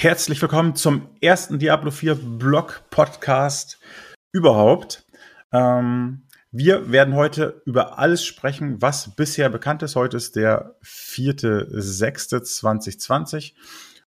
[0.00, 3.78] Herzlich willkommen zum ersten Diablo 4 Blog Podcast
[4.32, 5.04] überhaupt.
[5.52, 9.96] Ähm, wir werden heute über alles sprechen, was bisher bekannt ist.
[9.96, 13.52] Heute ist der 4.6.2020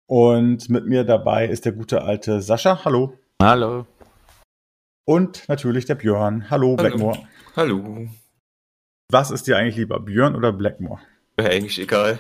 [0.07, 2.83] und mit mir dabei ist der gute alte Sascha.
[2.87, 3.19] Hallo.
[3.43, 3.87] Hallo.
[5.05, 6.49] Und natürlich der Björn.
[6.49, 6.87] Hallo, Hallo.
[6.89, 7.29] Blackmore.
[7.57, 8.09] Hallo.
[9.11, 11.03] Was ist dir eigentlich lieber, Björn oder Blackmore?
[11.37, 12.19] Wäre eigentlich egal.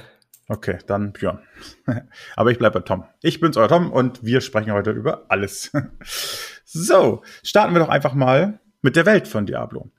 [0.48, 1.40] Okay, dann Björn.
[2.36, 3.04] Aber ich bleibe bei Tom.
[3.22, 5.72] Ich bin's, euer Tom, und wir sprechen heute über alles.
[6.64, 9.90] so, starten wir doch einfach mal mit der Welt von Diablo.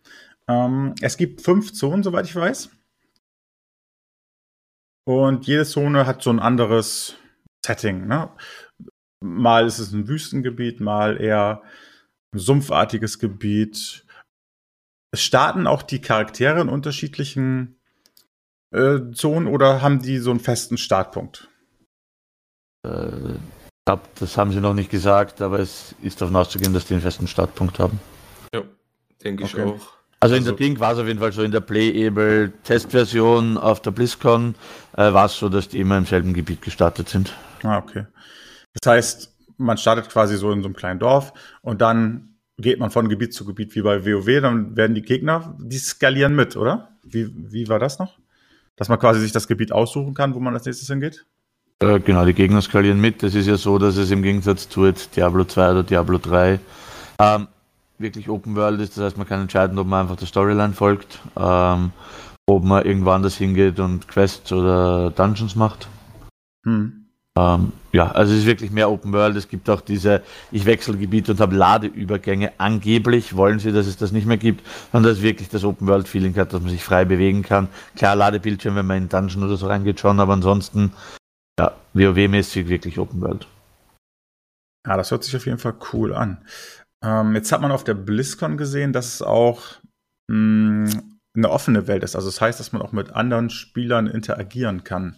[0.47, 2.69] Ähm, es gibt fünf Zonen, soweit ich weiß.
[5.07, 7.15] Und jede Zone hat so ein anderes
[7.65, 8.07] Setting.
[8.07, 8.29] Ne?
[9.21, 11.63] Mal ist es ein Wüstengebiet, mal eher
[12.33, 14.05] ein sumpfartiges Gebiet.
[15.11, 17.79] Es starten auch die Charaktere in unterschiedlichen
[18.75, 21.49] äh, Zonen oder haben die so einen festen Startpunkt?
[22.85, 26.85] Äh, ich glaube, das haben sie noch nicht gesagt, aber es ist davon auszugehen, dass
[26.85, 27.99] die einen festen Startpunkt haben.
[28.53, 28.63] Ja,
[29.23, 29.63] denke ich Okay.
[29.63, 29.93] auch.
[30.19, 33.57] Also in Also- der Ding war es auf jeden Fall so, in der Playable Testversion
[33.57, 34.55] auf der BlizzCon
[34.97, 37.33] äh, war es so, dass die immer im selben Gebiet gestartet sind.
[37.63, 38.05] Ah, okay.
[38.81, 42.89] Das heißt, man startet quasi so in so einem kleinen Dorf und dann geht man
[42.89, 46.89] von Gebiet zu Gebiet wie bei WoW, dann werden die Gegner, die skalieren mit, oder?
[47.03, 48.17] Wie, wie war das noch?
[48.75, 51.25] Dass man quasi sich das Gebiet aussuchen kann, wo man als nächstes hingeht?
[51.79, 53.23] Äh, genau, die Gegner skalieren mit.
[53.23, 56.59] Das ist ja so, dass es im Gegensatz zu jetzt Diablo 2 oder Diablo 3
[57.19, 57.47] ähm,
[57.97, 58.97] wirklich Open World ist.
[58.97, 61.91] Das heißt, man kann entscheiden, ob man einfach der Storyline folgt, ähm,
[62.47, 65.87] ob man irgendwo anders hingeht und Quests oder Dungeons macht.
[66.65, 67.04] Hm.
[67.37, 69.35] Ähm, ja, also es ist wirklich mehr Open World.
[69.35, 72.53] Es gibt auch diese, ich wechsle Gebiet und habe Ladeübergänge.
[72.57, 76.07] Angeblich wollen sie, dass es das nicht mehr gibt, sondern dass wirklich das Open World
[76.07, 77.67] Feeling hat, dass man sich frei bewegen kann.
[77.95, 80.93] Klar, Ladebildschirm, wenn man in Dungeon oder so reingeht schon, aber ansonsten,
[81.59, 83.47] ja, WoW-mäßig wirklich Open World.
[84.87, 86.37] Ja, das hört sich auf jeden Fall cool an.
[87.03, 89.61] Ähm, jetzt hat man auf der BlizzCon gesehen, dass es auch
[90.27, 90.89] mh,
[91.35, 92.15] eine offene Welt ist.
[92.15, 95.15] Also das heißt, dass man auch mit anderen Spielern interagieren kann.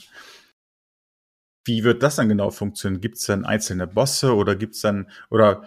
[1.67, 3.01] Wie wird das dann genau funktionieren?
[3.01, 5.63] Gibt es dann einzelne Bosse oder gibt es dann, oder,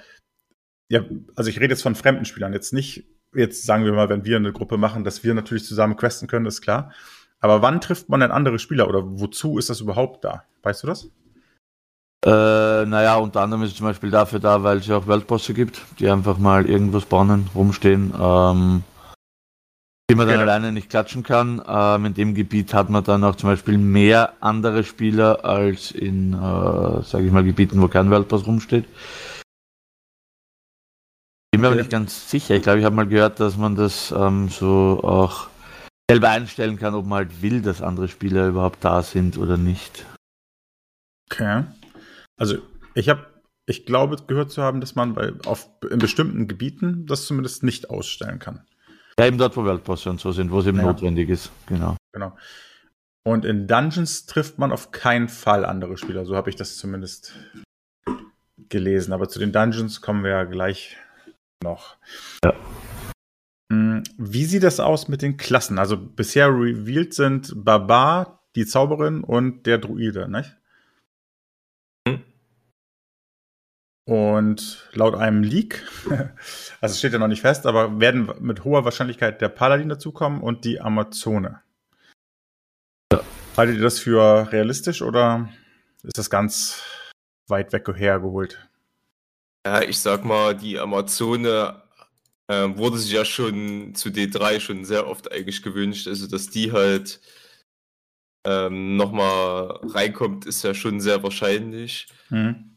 [0.89, 1.05] ja,
[1.37, 4.37] also ich rede jetzt von fremden Spielern, jetzt nicht, jetzt sagen wir mal, wenn wir
[4.37, 6.93] eine Gruppe machen, dass wir natürlich zusammen questen können, ist klar.
[7.39, 10.45] Aber wann trifft man denn andere Spieler oder wozu ist das überhaupt da?
[10.63, 11.11] Weißt du das?
[12.25, 12.29] Äh,
[12.87, 15.81] naja, unter anderem ist es zum Beispiel dafür da, weil es ja auch Weltbosse gibt,
[15.99, 18.83] die einfach mal irgendwo spawnen, rumstehen, ähm,
[20.11, 20.51] die man dann Genau.
[20.51, 21.63] alleine nicht klatschen kann.
[21.67, 26.33] Ähm, in dem Gebiet hat man dann auch zum Beispiel mehr andere Spieler als in,
[26.33, 26.37] äh,
[27.03, 28.87] sage ich mal, Gebieten, wo kein Weltboss rumsteht.
[31.53, 32.57] Bin mir aber nicht ganz sicher.
[32.57, 35.49] Ich glaube, ich habe mal gehört, dass man das ähm, so auch
[36.11, 40.07] selber einstellen kann, ob man halt will, dass andere Spieler überhaupt da sind oder nicht.
[41.31, 41.65] Okay.
[42.37, 42.59] Also
[42.95, 43.27] ich habe,
[43.67, 47.91] ich glaube gehört zu haben, dass man bei, auf, in bestimmten Gebieten das zumindest nicht
[47.91, 48.65] ausstellen kann.
[49.19, 50.85] Ja, eben dort, wo Weltbosse und so sind, wo es eben Ja.
[50.85, 51.51] notwendig ist.
[51.67, 51.97] Genau.
[52.13, 52.37] Genau.
[53.23, 56.25] Und in Dungeons trifft man auf keinen Fall andere Spieler.
[56.25, 57.35] So habe ich das zumindest
[58.69, 59.13] gelesen.
[59.13, 60.97] Aber zu den Dungeons kommen wir ja gleich
[61.63, 61.97] noch.
[62.45, 62.55] Ja.
[63.71, 65.79] Hm, Wie sieht das aus mit den Klassen?
[65.79, 70.57] Also bisher revealed sind Barbar, die Zauberin und der Druide, nicht?
[74.05, 75.87] Und laut einem Leak,
[76.81, 80.41] also es steht ja noch nicht fest, aber werden mit hoher Wahrscheinlichkeit der Paladin dazukommen
[80.41, 81.61] und die Amazone.
[83.57, 85.49] Haltet ihr das für realistisch oder
[86.03, 86.83] ist das ganz
[87.49, 88.69] weit weg hergeholt?
[89.67, 91.83] Ja, ich sag mal, die Amazone
[92.49, 96.09] äh, wurde sich ja schon zu D3 schon sehr oft eigentlich gewünscht.
[96.09, 97.21] Also, dass die halt
[98.45, 102.09] ähm, nochmal reinkommt, ist ja schon sehr wahrscheinlich.
[102.29, 102.70] Hm.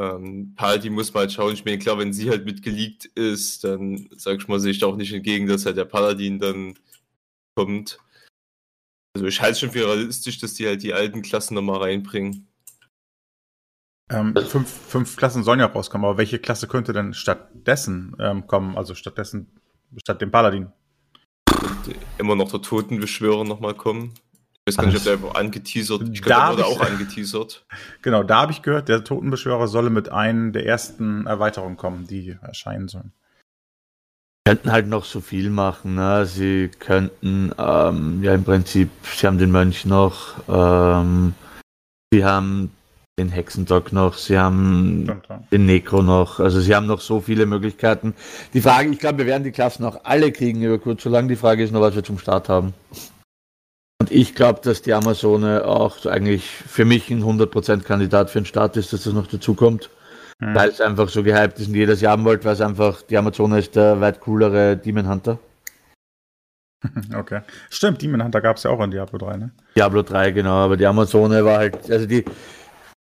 [0.00, 1.52] Ähm, Paladin muss mal halt schauen.
[1.52, 4.86] Ich meine, klar, wenn sie halt mitgeleakt ist, dann sag ich mal, sehe ich da
[4.86, 6.78] auch nicht entgegen, dass halt der Paladin dann
[7.54, 7.98] kommt.
[9.14, 12.48] Also ich halte es schon für realistisch, dass die halt die alten Klassen nochmal reinbringen.
[14.10, 18.78] Ähm, fünf, fünf Klassen sollen ja rauskommen, aber welche Klasse könnte denn stattdessen ähm, kommen?
[18.78, 19.60] Also stattdessen,
[19.98, 20.72] statt dem Paladin?
[21.52, 24.14] Und immer noch der Totenbeschwörer nochmal kommen.
[24.68, 26.86] Ich weiß gar nicht, ob der einfach angeteasert Ich Da glaube, der wurde ich- auch
[26.92, 27.64] angeteasert.
[28.02, 32.36] Genau, da habe ich gehört, der Totenbeschwörer solle mit einer der ersten Erweiterungen kommen, die
[32.42, 33.12] erscheinen sollen.
[34.46, 35.94] könnten halt noch so viel machen.
[35.96, 36.26] Ne?
[36.26, 41.34] Sie könnten, ähm, ja im Prinzip, sie haben den Mönch noch, ähm,
[42.12, 42.70] sie haben
[43.18, 45.42] den Hexentag noch, sie haben Stimmt, ja.
[45.52, 48.14] den Necro noch, also sie haben noch so viele Möglichkeiten.
[48.54, 51.28] Die Frage, ich glaube, wir werden die Klassen auch alle kriegen über kurz oder lang.
[51.28, 52.72] Die Frage ist nur, was wir zum Start haben.
[54.00, 58.46] Und ich glaube, dass die Amazone auch eigentlich für mich ein 100% Kandidat für den
[58.46, 59.90] Start ist, dass das noch dazu kommt.
[60.38, 60.54] Mhm.
[60.54, 63.18] Weil es einfach so gehypt ist und jedes Jahr haben wollte, weil es einfach, die
[63.18, 65.38] Amazone ist der weit coolere Demon Hunter.
[67.14, 67.42] Okay.
[67.68, 69.50] Stimmt, Demon Hunter gab es ja auch in Diablo 3, ne?
[69.76, 72.24] Diablo 3, genau, aber die Amazone war halt, also die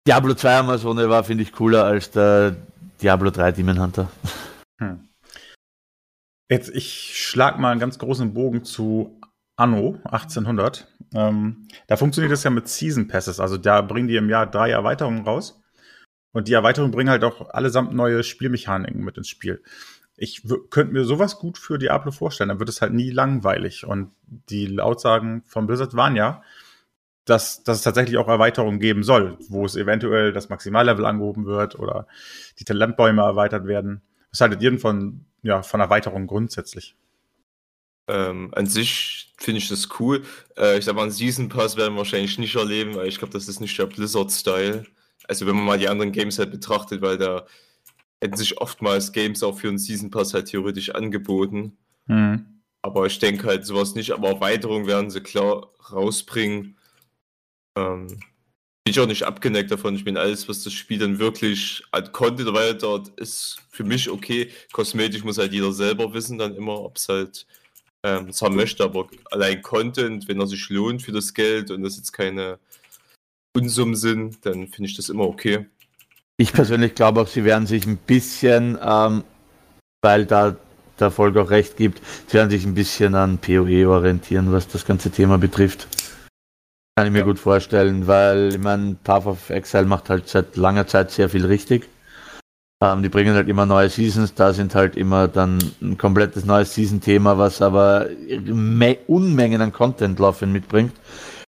[0.08, 2.56] Diablo 2 Amazone war, finde ich, cooler als der
[3.02, 4.10] Diablo 3 Demon Hunter.
[4.80, 5.10] Hm.
[6.50, 9.19] Jetzt, ich schlag mal einen ganz großen Bogen zu
[9.60, 10.88] Anno 1800.
[11.14, 14.70] Ähm, da funktioniert das ja mit Season Passes, also da bringen die im Jahr drei
[14.70, 15.60] Erweiterungen raus.
[16.32, 19.62] Und die Erweiterungen bringen halt auch allesamt neue Spielmechaniken mit ins Spiel
[20.22, 22.50] ich könnte mir sowas gut für Diablo vorstellen.
[22.50, 23.86] Dann wird es halt nie langweilig.
[23.86, 26.42] Und die Aussagen von Blizzard waren ja,
[27.24, 31.78] dass, dass es tatsächlich auch Erweiterungen geben soll, wo es eventuell das Maximallevel angehoben wird
[31.78, 32.06] oder
[32.58, 34.02] die Talentbäume erweitert werden.
[34.30, 36.96] Was haltet ihr denn von, ja, von Erweiterungen grundsätzlich?
[38.10, 40.24] Ähm, an sich finde ich das cool.
[40.56, 43.32] Äh, ich sag mal, einen Season Pass werden wir wahrscheinlich nicht erleben, weil ich glaube,
[43.32, 44.84] das ist nicht der Blizzard-Style.
[45.28, 47.46] Also wenn man mal die anderen Games halt betrachtet, weil da
[48.20, 51.78] hätten sich oftmals Games auch für einen Season Pass halt theoretisch angeboten.
[52.06, 52.62] Mhm.
[52.82, 54.10] Aber ich denke halt sowas nicht.
[54.10, 56.76] Aber Erweiterungen werden sie klar rausbringen.
[57.76, 59.94] Ähm, bin ich auch nicht abgeneigt davon.
[59.94, 64.50] Ich meine, alles, was das Spiel dann wirklich als Content erweitert, ist für mich okay.
[64.72, 67.46] Kosmetisch muss halt jeder selber wissen, dann immer, ob es halt
[68.05, 68.85] ähm, das haben möchte.
[68.85, 72.58] Aber allein Content, wenn er sich lohnt für das Geld und das jetzt keine
[73.56, 75.67] Unsummen sind, dann finde ich das immer okay.
[76.37, 79.25] Ich persönlich glaube auch, sie werden sich ein bisschen, ähm,
[80.02, 80.56] weil da
[80.99, 84.85] der Folge auch recht gibt, sie werden sich ein bisschen an PoE orientieren, was das
[84.85, 85.88] ganze Thema betrifft.
[86.97, 87.25] Kann ich mir ja.
[87.25, 91.47] gut vorstellen, weil ich meine, Path of Exile macht halt seit langer Zeit sehr viel
[91.47, 91.88] richtig.
[92.82, 96.74] Ähm, die bringen halt immer neue Seasons, da sind halt immer dann ein komplettes neues
[96.74, 98.08] Season-Thema, was aber
[99.06, 100.94] Unmengen an Content laufen mitbringt.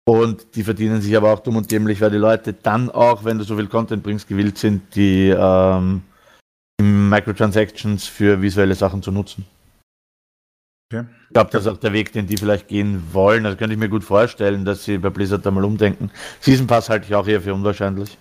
[0.04, 3.38] Und die verdienen sich aber auch dumm und dämlich, weil die Leute dann auch, wenn
[3.38, 6.02] du so viel Content bringst, gewillt sind, die, ähm,
[6.80, 9.46] die Microtransactions für visuelle Sachen zu nutzen.
[10.92, 11.06] Okay.
[11.28, 13.44] Ich glaube, das ist auch der Weg, den die vielleicht gehen wollen.
[13.44, 16.10] Das könnte ich mir gut vorstellen, dass sie bei Blizzard da mal umdenken.
[16.40, 18.18] Season Pass halte ich auch eher für unwahrscheinlich.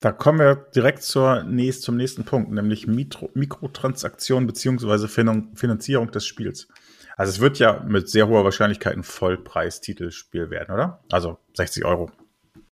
[0.00, 5.08] Da kommen wir direkt zur nächst, zum nächsten Punkt, nämlich Mikro, Mikrotransaktionen bzw.
[5.54, 6.68] Finanzierung des Spiels.
[7.16, 11.04] Also es wird ja mit sehr hoher Wahrscheinlichkeit ein Vollpreis-Titelspiel werden, oder?
[11.12, 12.10] Also 60 Euro.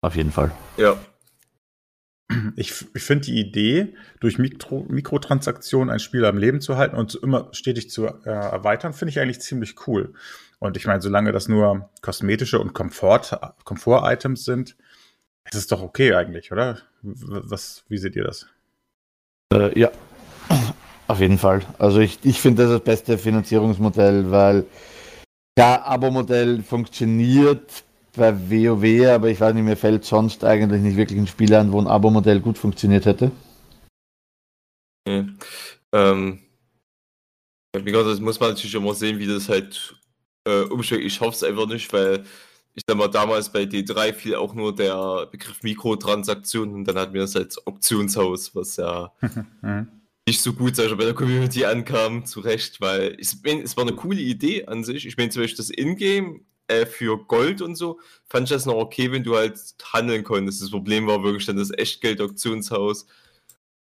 [0.03, 0.51] Auf jeden Fall.
[0.77, 0.99] Ja.
[2.57, 7.15] Ich, ich finde die Idee, durch Mikro, Mikrotransaktionen ein Spiel am Leben zu halten und
[7.15, 10.13] immer stetig zu äh, erweitern, finde ich eigentlich ziemlich cool.
[10.59, 14.45] Und ich meine, solange das nur kosmetische und Komfort, Komfort-Items
[15.45, 16.79] sind, ist es doch okay eigentlich, oder?
[17.03, 18.47] Was, wie seht ihr das?
[19.53, 19.91] Äh, ja,
[21.07, 21.63] auf jeden Fall.
[21.79, 24.67] Also ich, ich finde das das beste Finanzierungsmodell, weil
[25.59, 27.85] ja, Abo-Modell funktioniert
[28.17, 31.73] bei WoW, aber ich weiß nicht, mir fällt sonst eigentlich nicht wirklich ein Spiel an,
[31.73, 33.31] wo ein Abo-Modell gut funktioniert hätte.
[35.07, 35.25] Ja.
[35.93, 36.41] Ähm,
[37.77, 39.97] wie gesagt, das muss man natürlich immer sehen, wie das halt
[40.47, 41.05] äh, umschlägt.
[41.05, 42.25] Ich hoffe es einfach nicht, weil
[42.75, 47.15] ich sag mal, damals bei D3 fiel auch nur der Begriff Mikrotransaktion und dann hatten
[47.15, 49.13] wir das als Optionshaus, was ja
[49.63, 49.89] mhm
[50.27, 53.85] nicht so gut, sag ich, bei der Community ankam, zu Recht, weil es, es war
[53.85, 55.07] eine coole Idee an sich.
[55.07, 58.77] Ich meine, zum Beispiel das Ingame äh, für Gold und so, fand ich das noch
[58.77, 59.59] okay, wenn du halt
[59.93, 60.63] handeln konntest.
[60.63, 63.07] Das Problem war wirklich dann das Echtgeld-Auktionshaus.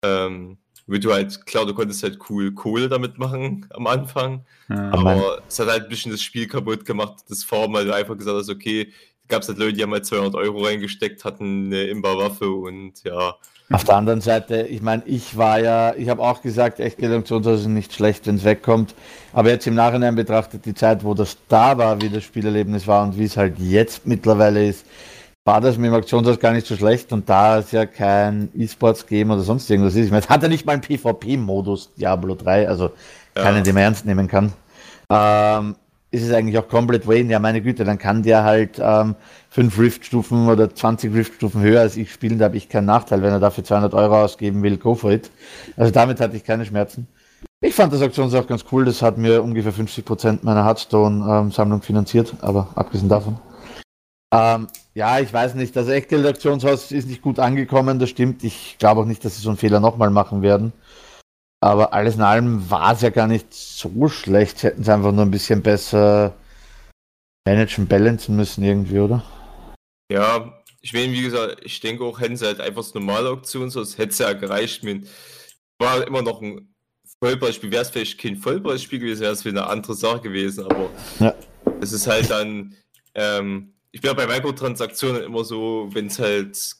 [0.04, 4.90] Ähm, wo du halt, klar, du konntest halt cool Kohle damit machen am Anfang, ja,
[4.90, 5.22] aber mein...
[5.46, 8.36] es hat halt ein bisschen das Spiel kaputt gemacht, das Form, weil du einfach gesagt
[8.36, 8.92] hast, okay,
[9.28, 13.36] gab es halt Leute, die haben halt 200 Euro reingesteckt, hatten eine Imba-Waffe und ja,
[13.70, 17.66] auf der anderen Seite, ich meine, ich war ja, ich habe auch gesagt, Echtgeldaktionshaus ist
[17.66, 18.94] nicht schlecht, wenn es wegkommt.
[19.34, 23.02] Aber jetzt im Nachhinein betrachtet, die Zeit, wo das da war, wie das Spielerlebnis war
[23.02, 24.86] und wie es halt jetzt mittlerweile ist,
[25.48, 27.10] war das mit dem Auktionshaus gar nicht so schlecht.
[27.10, 30.48] Und da es ja kein E-Sports-Game oder sonst irgendwas ist, ich meine, es hat ja
[30.48, 32.90] nicht mal einen PvP-Modus, Diablo 3, also
[33.34, 33.44] ja.
[33.44, 34.52] keinen, den man ernst nehmen kann.
[35.10, 35.76] Ähm,
[36.10, 39.14] ist es eigentlich auch komplett Wayne, ja meine Güte, dann kann der halt ähm,
[39.48, 43.22] fünf Rift-Stufen oder 20 Rift-Stufen höher als ich spielen, da habe ich keinen Nachteil.
[43.22, 45.30] Wenn er dafür 200 Euro ausgeben will, go for it.
[45.78, 47.08] Also damit hatte ich keine Schmerzen.
[47.62, 51.82] Ich fand das Auktions auch ganz cool, das hat mir ungefähr 50% meiner Hearthstone-Sammlung ähm,
[51.82, 53.38] finanziert, aber abgesehen davon.
[54.30, 54.66] Ähm,
[54.98, 58.42] ja, ich weiß nicht, das Echtgeld-Auktionshaus ist nicht gut angekommen, das stimmt.
[58.42, 60.72] Ich glaube auch nicht, dass sie so einen Fehler nochmal machen werden.
[61.60, 64.58] Aber alles in allem war es ja gar nicht so schlecht.
[64.58, 66.34] Sie hätten es einfach nur ein bisschen besser
[67.46, 69.22] managen, balancen müssen irgendwie, oder?
[70.10, 73.70] Ja, ich meine, wie gesagt, ich denke auch, hätten sie halt einfach das normale Auktion,
[73.70, 74.82] sonst hätte es ja gereicht.
[74.82, 75.06] Mit,
[75.78, 76.74] war immer noch ein
[77.22, 77.70] Vollpreisspiel.
[77.70, 80.90] Wäre es vielleicht kein Vollpreisspiel gewesen, wäre es wieder eine andere Sache gewesen, aber
[81.20, 81.34] ja.
[81.80, 82.74] es ist halt dann,
[83.14, 86.76] ähm, ich bin ja bei Mikrotransaktionen immer so, wenn es halt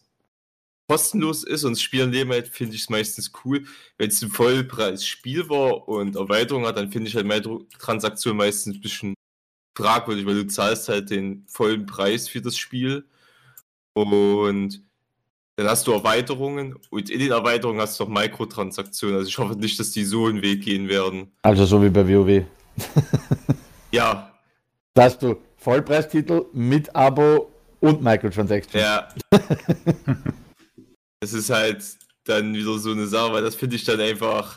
[0.88, 3.65] kostenlos ist und das Spiel am Leben hält, finde ich es meistens cool.
[3.99, 8.81] Wenn es ein Vollpreis-Spiel war und Erweiterung hat, dann finde ich halt Mikrotransaktionen meistens ein
[8.81, 9.15] bisschen
[9.77, 13.05] fragwürdig, weil du zahlst halt den vollen Preis für das Spiel
[13.95, 14.83] und
[15.57, 19.17] dann hast du Erweiterungen und in den Erweiterungen hast du auch Mikrotransaktionen.
[19.17, 21.33] Also ich hoffe nicht, dass die so einen Weg gehen werden.
[21.43, 22.45] Also so wie bei WoW.
[23.91, 24.33] ja.
[24.95, 28.83] Da hast du Vollpreistitel mit Abo und Microtransactions.
[28.83, 29.09] Ja.
[31.21, 31.83] Es ist halt
[32.23, 34.57] dann wieder so eine Sache, weil das finde ich dann einfach,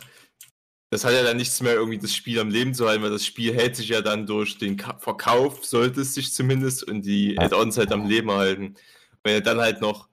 [0.92, 3.26] das hat ja dann nichts mehr irgendwie das Spiel am Leben zu halten, weil das
[3.26, 7.80] Spiel hält sich ja dann durch den Verkauf, sollte es sich zumindest, und die Add-ons
[7.80, 8.76] halt am Leben halten.
[9.24, 10.08] Wenn er dann halt noch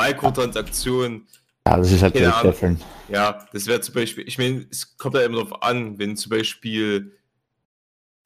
[0.00, 1.26] Mikrotransaktionen.
[1.66, 5.22] Ja, das ist halt Ahnung, Ja, das wäre zum Beispiel, ich meine, es kommt ja
[5.22, 7.16] immer darauf an, wenn zum Beispiel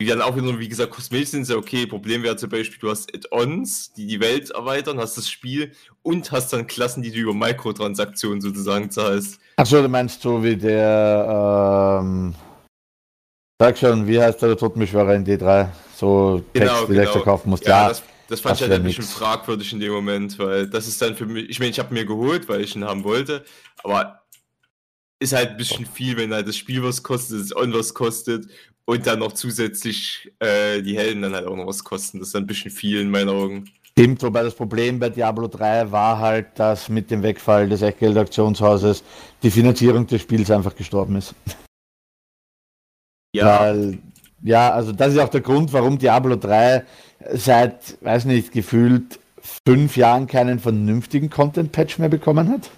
[0.00, 1.86] die dann auch wieder, wie gesagt, kosmetisch sind ja okay.
[1.86, 5.72] Problem wäre zum Beispiel, du hast Add-ons, die die Welt erweitern, hast das Spiel
[6.02, 9.40] und hast dann Klassen, die du über Mikrotransaktionen sozusagen zahlst.
[9.56, 12.34] Achso, du meinst so wie der, ähm,
[13.58, 15.68] sag schon, wie heißt der Totenbeschwörer in D3?
[15.94, 17.12] So genau, Text, die genau.
[17.14, 17.64] du kaufen musst.
[17.64, 20.68] Ja, ja das, das fand das ich halt ein bisschen fragwürdig in dem Moment, weil
[20.68, 23.02] das ist dann für mich, ich meine, ich habe mir geholt, weil ich ihn haben
[23.02, 23.46] wollte,
[23.82, 24.26] aber
[25.18, 28.46] ist halt ein bisschen viel, wenn halt das Spiel was kostet, das On was kostet
[28.86, 32.18] und dann noch zusätzlich äh, die Helden dann halt auch noch was kosten.
[32.18, 33.64] Das ist ein bisschen viel in meinen Augen.
[33.82, 39.02] Stimmt, wobei das Problem bei Diablo 3 war halt, dass mit dem Wegfall des Echtgeld-Auktionshauses
[39.42, 41.34] die Finanzierung des Spiels einfach gestorben ist.
[43.34, 43.60] Ja.
[43.60, 43.98] Weil,
[44.42, 46.84] ja, also das ist auch der Grund, warum Diablo 3
[47.32, 49.18] seit, weiß nicht, gefühlt
[49.66, 52.70] fünf Jahren keinen vernünftigen Content-Patch mehr bekommen hat.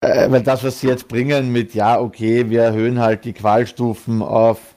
[0.00, 4.22] Äh, weil das, was sie jetzt bringen mit, ja, okay, wir erhöhen halt die Qualstufen
[4.22, 4.76] auf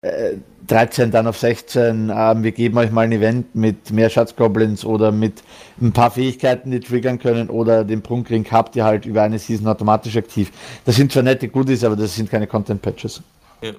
[0.00, 0.36] äh,
[0.66, 5.12] 13, dann auf 16, äh, wir geben euch mal ein Event mit mehr Schatzgoblins oder
[5.12, 5.42] mit
[5.80, 9.66] ein paar Fähigkeiten, die triggern können oder den Prunkring habt ihr halt über eine Season
[9.68, 10.50] automatisch aktiv.
[10.84, 13.22] Das sind zwar nette Goodies, aber das sind keine Content-Patches.
[13.62, 13.72] Ja.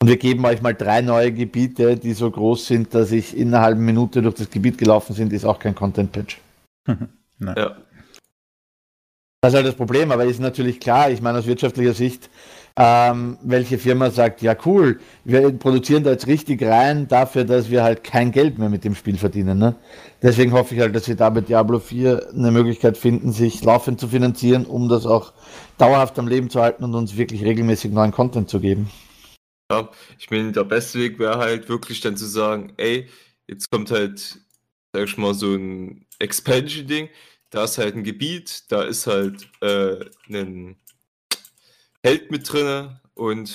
[0.00, 3.48] Und wir geben euch mal drei neue Gebiete, die so groß sind, dass ich in
[3.48, 6.40] einer halben Minute durch das Gebiet gelaufen sind, ist auch kein Content-Patch.
[7.40, 7.76] ja.
[9.44, 12.30] Das ist halt das Problem, aber ist natürlich klar, ich meine aus wirtschaftlicher Sicht,
[12.76, 17.82] ähm, welche Firma sagt, ja cool, wir produzieren da jetzt richtig rein dafür, dass wir
[17.82, 19.58] halt kein Geld mehr mit dem Spiel verdienen.
[19.58, 19.76] Ne?
[20.22, 24.00] Deswegen hoffe ich halt, dass wir da bei Diablo 4 eine Möglichkeit finden, sich laufend
[24.00, 25.34] zu finanzieren, um das auch
[25.76, 28.90] dauerhaft am Leben zu halten und uns wirklich regelmäßig neuen Content zu geben.
[29.70, 33.10] Ja, ich meine, der beste Weg wäre halt wirklich dann zu sagen, ey,
[33.46, 34.38] jetzt kommt halt,
[34.94, 37.10] sag ich mal, so ein Expansion-Ding
[37.50, 40.76] da ist halt ein Gebiet, da ist halt äh, ein
[42.02, 43.50] Held mit drin und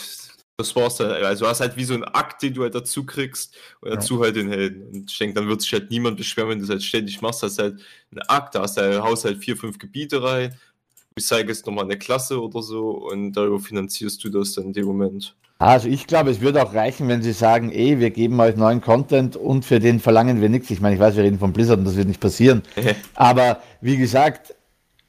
[0.59, 1.11] das war's dann.
[1.11, 4.15] Also du hast halt wie so einen Akt, den du halt dazu kriegst und dazu
[4.15, 4.21] ja.
[4.25, 4.87] halt den Helden.
[4.87, 7.43] Und ich denke, dann wird sich halt niemand beschweren, wenn du es halt ständig machst.
[7.43, 7.81] Das ist halt
[8.11, 10.57] ein Akt, da hast du halt, haust halt vier, fünf Gebiete rein,
[11.15, 15.35] recycelst nochmal eine Klasse oder so und darüber finanzierst du das dann in dem Moment.
[15.61, 18.79] Also ich glaube, es würde auch reichen, wenn sie sagen, ey, wir geben euch neuen
[18.79, 20.71] Content und für den verlangen wir nichts.
[20.71, 22.63] Ich meine, ich weiß, wir reden von Blizzard und das wird nicht passieren.
[23.13, 24.55] Aber wie gesagt,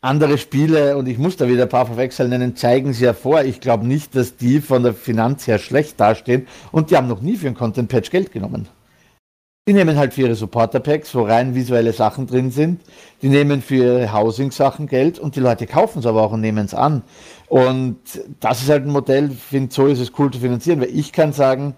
[0.01, 3.45] andere Spiele, und ich muss da wieder ein paar verwechseln nennen, zeigen sie ja vor.
[3.45, 7.21] Ich glaube nicht, dass die von der Finanz her schlecht dastehen und die haben noch
[7.21, 8.67] nie für ein Content Patch Geld genommen.
[9.71, 12.81] Die nehmen halt für ihre Supporter-Packs, wo rein visuelle Sachen drin sind.
[13.23, 16.65] Die nehmen für ihre Housing-Sachen Geld und die Leute kaufen es aber auch und nehmen
[16.65, 17.05] es an.
[17.47, 18.01] Und
[18.41, 21.33] das ist halt ein Modell, finde, so ist es cool zu finanzieren, weil ich kann
[21.33, 21.77] sagen,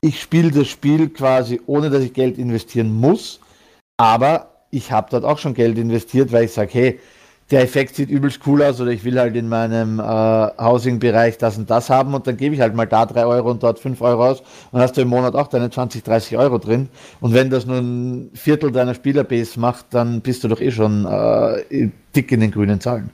[0.00, 3.38] ich spiele das Spiel quasi ohne, dass ich Geld investieren muss,
[3.98, 7.00] aber ich habe dort auch schon Geld investiert, weil ich sage, hey,
[7.50, 11.56] der Effekt sieht übelst cool aus oder ich will halt in meinem äh, Housing-Bereich das
[11.56, 14.00] und das haben und dann gebe ich halt mal da 3 Euro und dort 5
[14.02, 16.88] Euro aus und hast du im Monat auch deine 20, 30 Euro drin.
[17.20, 21.06] Und wenn das nur ein Viertel deiner Spielerbase macht, dann bist du doch eh schon
[21.06, 23.10] äh, dick in den grünen Zahlen.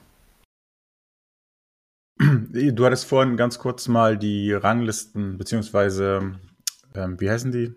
[2.19, 6.33] Du hattest vorhin ganz kurz mal die Ranglisten, beziehungsweise,
[6.95, 7.75] ähm, wie heißen die?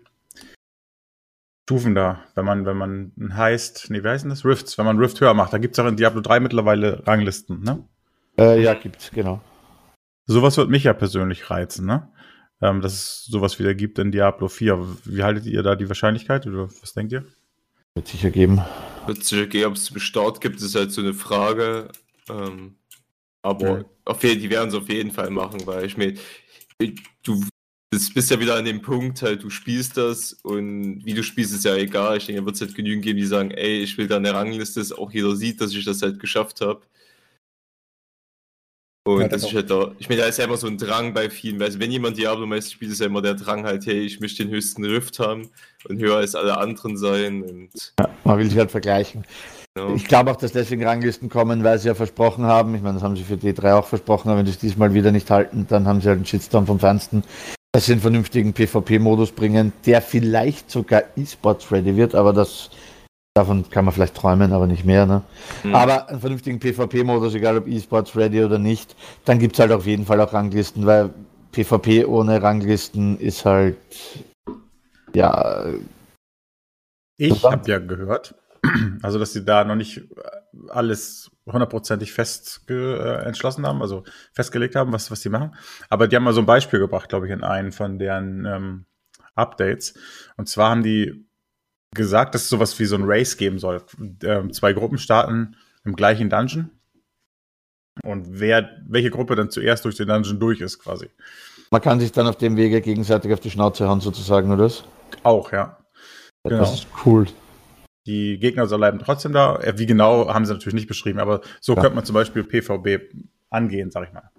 [1.68, 4.42] Stufen da, wenn man, wenn man heißt, nee, wie heißen das?
[4.42, 5.52] Rifts, wenn man Rift höher macht.
[5.52, 7.86] Da gibt es auch in Diablo 3 mittlerweile Ranglisten, ne?
[8.38, 9.42] Äh, ja, gibt's, genau.
[10.24, 12.08] Sowas wird mich ja persönlich reizen, ne?
[12.62, 14.78] Ähm, dass es sowas wieder gibt in Diablo 4.
[15.04, 17.26] Wie haltet ihr da die Wahrscheinlichkeit oder was denkt ihr?
[17.94, 18.62] Wird sicher geben.
[19.04, 21.88] Wird sicher geben, ob es zum Start gibt, ist halt so eine Frage.
[22.30, 22.76] Ähm,
[23.42, 23.84] aber ja.
[24.06, 26.14] auf jeden, die werden es auf jeden Fall machen, weil ich mir,
[27.22, 27.44] du
[27.98, 31.54] das bist ja wieder an dem Punkt, halt, du spielst das und wie du spielst,
[31.54, 32.18] ist ja egal.
[32.18, 34.32] Ich denke, da wird es halt genügend geben, die sagen, ey, ich will da eine
[34.32, 36.82] Rangliste, dass auch jeder sieht, dass ich das halt geschafft habe.
[39.08, 41.14] Und Ja, das ist halt da, ich meine, da ist ja immer so ein Drang
[41.14, 44.20] bei vielen, weil wenn jemand Diablo-mäßig spielt, ist ja immer der Drang halt, hey, ich
[44.20, 45.48] möchte den höchsten Rift haben
[45.88, 47.70] und höher als alle anderen sein und
[48.24, 49.24] Man will sich halt vergleichen.
[49.78, 49.94] ja.
[49.94, 53.02] Ich glaube auch, dass deswegen Ranglisten kommen, weil sie ja versprochen haben, ich meine, das
[53.02, 55.86] haben sie für D3 auch versprochen, aber wenn sie es diesmal wieder nicht halten, dann
[55.86, 57.24] haben sie halt einen Shitstorm vom Fernsten,
[57.78, 62.70] dass sie einen vernünftigen PvP-Modus bringen, der vielleicht sogar E-Sports ready wird, aber das
[63.34, 65.06] davon kann man vielleicht träumen, aber nicht mehr.
[65.06, 65.22] Ne?
[65.62, 65.76] Hm.
[65.76, 69.86] Aber einen vernünftigen PvP-Modus, egal ob E-Sports ready oder nicht, dann gibt es halt auf
[69.86, 71.10] jeden Fall auch Ranglisten, weil
[71.52, 73.76] PvP ohne Ranglisten ist halt
[75.14, 75.66] ja
[77.16, 78.34] Ich habe ja gehört,
[79.02, 80.02] also dass sie da noch nicht
[80.70, 85.54] alles hundertprozentig fest äh, entschlossen haben, also festgelegt haben, was, was sie machen.
[85.88, 88.84] Aber die haben mal so ein Beispiel gebracht, glaube ich, in einen von deren ähm,
[89.34, 89.94] Updates.
[90.36, 91.26] Und zwar haben die
[91.94, 93.82] gesagt, dass es sowas wie so ein Race geben soll.
[94.22, 96.70] Ähm, zwei Gruppen starten im gleichen Dungeon.
[98.04, 101.08] Und wer, welche Gruppe dann zuerst durch den Dungeon durch ist, quasi.
[101.70, 104.70] Man kann sich dann auf dem Wege gegenseitig auf die Schnauze hauen, sozusagen, oder?
[105.22, 105.78] Auch, ja.
[106.44, 106.60] Genau.
[106.60, 107.26] Das ist cool.
[108.08, 109.60] Die Gegner so bleiben trotzdem da.
[109.76, 111.82] Wie genau, haben sie natürlich nicht beschrieben, aber so Ja.
[111.82, 113.12] könnte man zum Beispiel PvB
[113.50, 114.30] angehen, sag ich mal.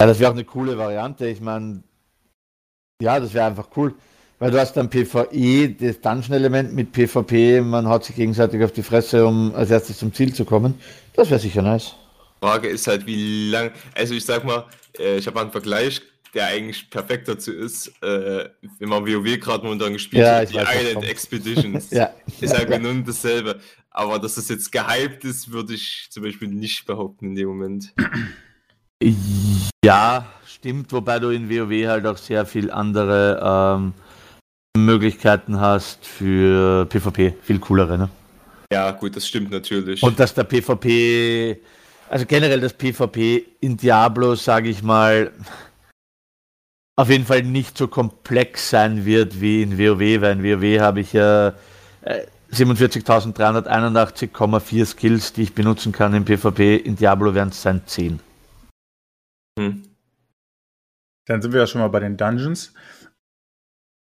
[0.00, 1.28] Ja, das wäre auch eine coole Variante.
[1.28, 1.84] Ich meine,
[3.00, 3.94] ja, das wäre einfach cool.
[4.40, 8.82] Weil du hast dann PvE, das Dungeon-Element mit PvP, man haut sich gegenseitig auf die
[8.82, 10.74] Fresse, um als erstes zum Ziel zu kommen.
[11.14, 11.94] Das wäre sicher nice.
[12.42, 13.70] Frage ist halt, wie lang.
[13.94, 14.66] Also ich sag mal,
[14.98, 16.02] äh, ich habe einen Vergleich,
[16.34, 18.48] der eigentlich perfekt dazu ist, äh,
[18.78, 21.04] wenn man WoW gerade momentan gespielt Ja, hat, die weiß, Island.
[21.08, 21.90] Expeditions.
[21.90, 22.10] Ja.
[22.40, 23.60] Ist halt genau dasselbe.
[23.90, 27.94] Aber dass das jetzt gehypt ist, würde ich zum Beispiel nicht behaupten in dem Moment.
[29.84, 33.92] Ja, stimmt, wobei du in WoW halt auch sehr viel andere ähm,
[34.76, 38.08] Möglichkeiten hast für PvP, viel coolere, ne?
[38.72, 40.02] Ja, gut, das stimmt natürlich.
[40.02, 41.60] Und dass der PvP,
[42.08, 45.30] also generell das PvP in Diablo, sage ich mal,
[46.96, 51.00] auf jeden Fall nicht so komplex sein wird wie in WoW, weil in WoW habe
[51.00, 51.48] ich ja
[52.02, 56.76] äh, 47.381,4 Skills, die ich benutzen kann im PvP.
[56.76, 58.20] In Diablo werden es sein 10.
[59.58, 59.82] hm.
[61.26, 62.72] Dann sind wir ja schon mal bei den Dungeons.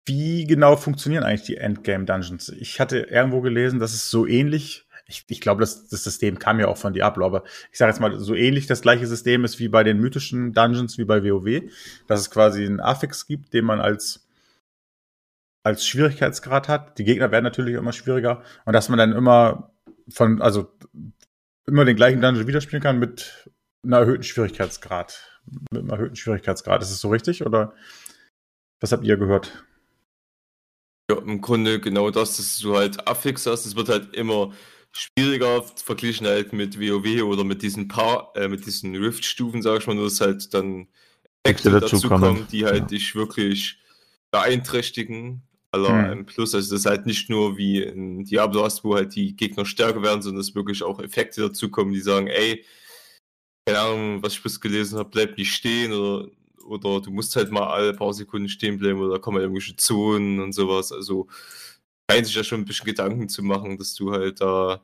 [0.06, 2.50] Wie genau funktionieren eigentlich die Endgame-Dungeons?
[2.50, 6.60] Ich hatte irgendwo gelesen, dass es so ähnlich, ich, ich glaube, das, das System kam
[6.60, 9.60] ja auch von Diablo, aber ich sage jetzt mal, so ähnlich das gleiche System ist
[9.60, 11.70] wie bei den mythischen Dungeons, wie bei WoW,
[12.08, 14.26] dass es quasi einen Affix gibt, den man als,
[15.64, 16.98] als Schwierigkeitsgrad hat.
[16.98, 19.72] Die Gegner werden natürlich immer schwieriger und dass man dann immer
[20.10, 20.72] von, also
[21.68, 23.50] immer den gleichen Dungeon widerspielen kann mit
[23.84, 25.42] einer erhöhten Schwierigkeitsgrad.
[25.72, 26.82] Mit einem erhöhten Schwierigkeitsgrad.
[26.82, 27.74] Ist es so richtig oder
[28.80, 29.66] was habt ihr gehört?
[31.12, 33.66] Ja, im Grunde genau das, dass du halt Affix hast.
[33.66, 34.54] Es wird halt immer
[34.94, 39.88] schwieriger verglichen halt mit WoW oder mit diesen paar, äh, mit diesen Rift-Stufen, sag ich
[39.88, 40.88] mal, dass halt dann
[41.44, 42.22] Effekte dazukommen.
[42.22, 42.86] dazukommen, die halt Ja.
[42.86, 43.78] dich wirklich
[44.32, 45.42] beeinträchtigen.
[45.72, 46.06] Aller Hm.
[46.20, 49.36] ein Plus, also das ist halt nicht nur wie in Diablo hast, wo halt die
[49.36, 52.64] Gegner stärker werden, sondern dass wirklich auch Effekte dazukommen, die sagen, ey,
[53.66, 56.28] keine Ahnung, was ich bis gelesen habe, bleib nicht stehen oder,
[56.66, 60.40] oder du musst halt mal alle paar Sekunden stehen bleiben oder kommen halt irgendwelche Zonen
[60.40, 60.92] und sowas.
[60.92, 61.28] Also
[62.14, 64.82] scheint sich ja schon ein bisschen Gedanken zu machen, dass du halt da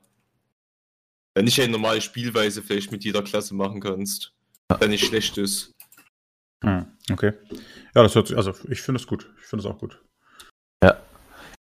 [1.38, 4.34] ja, nicht eine normale Spielweise vielleicht mit jeder Klasse machen kannst,
[4.80, 5.74] der nicht schlecht ist.
[6.63, 7.34] Hm, okay.
[7.96, 9.32] Ja, das hört sich, also ich finde es gut.
[9.39, 10.00] Ich finde es auch gut.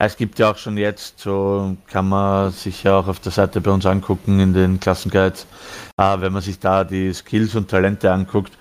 [0.01, 3.59] Es gibt ja auch schon jetzt, so kann man sich ja auch auf der Seite
[3.59, 5.45] bei uns angucken in den Klassenguides,
[5.97, 8.57] äh, wenn man sich da die Skills und Talente anguckt,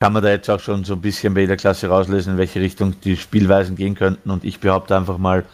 [0.00, 2.60] kann man da jetzt auch schon so ein bisschen bei jeder Klasse rauslesen, in welche
[2.60, 4.30] Richtung die Spielweisen gehen könnten.
[4.30, 5.44] Und ich behaupte einfach mal,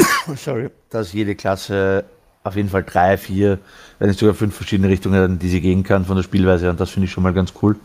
[0.36, 2.04] sorry, dass jede Klasse
[2.44, 3.58] auf jeden Fall drei, vier,
[3.98, 6.70] wenn nicht sogar fünf verschiedene Richtungen die sie gehen kann von der Spielweise.
[6.70, 7.76] Und das finde ich schon mal ganz cool.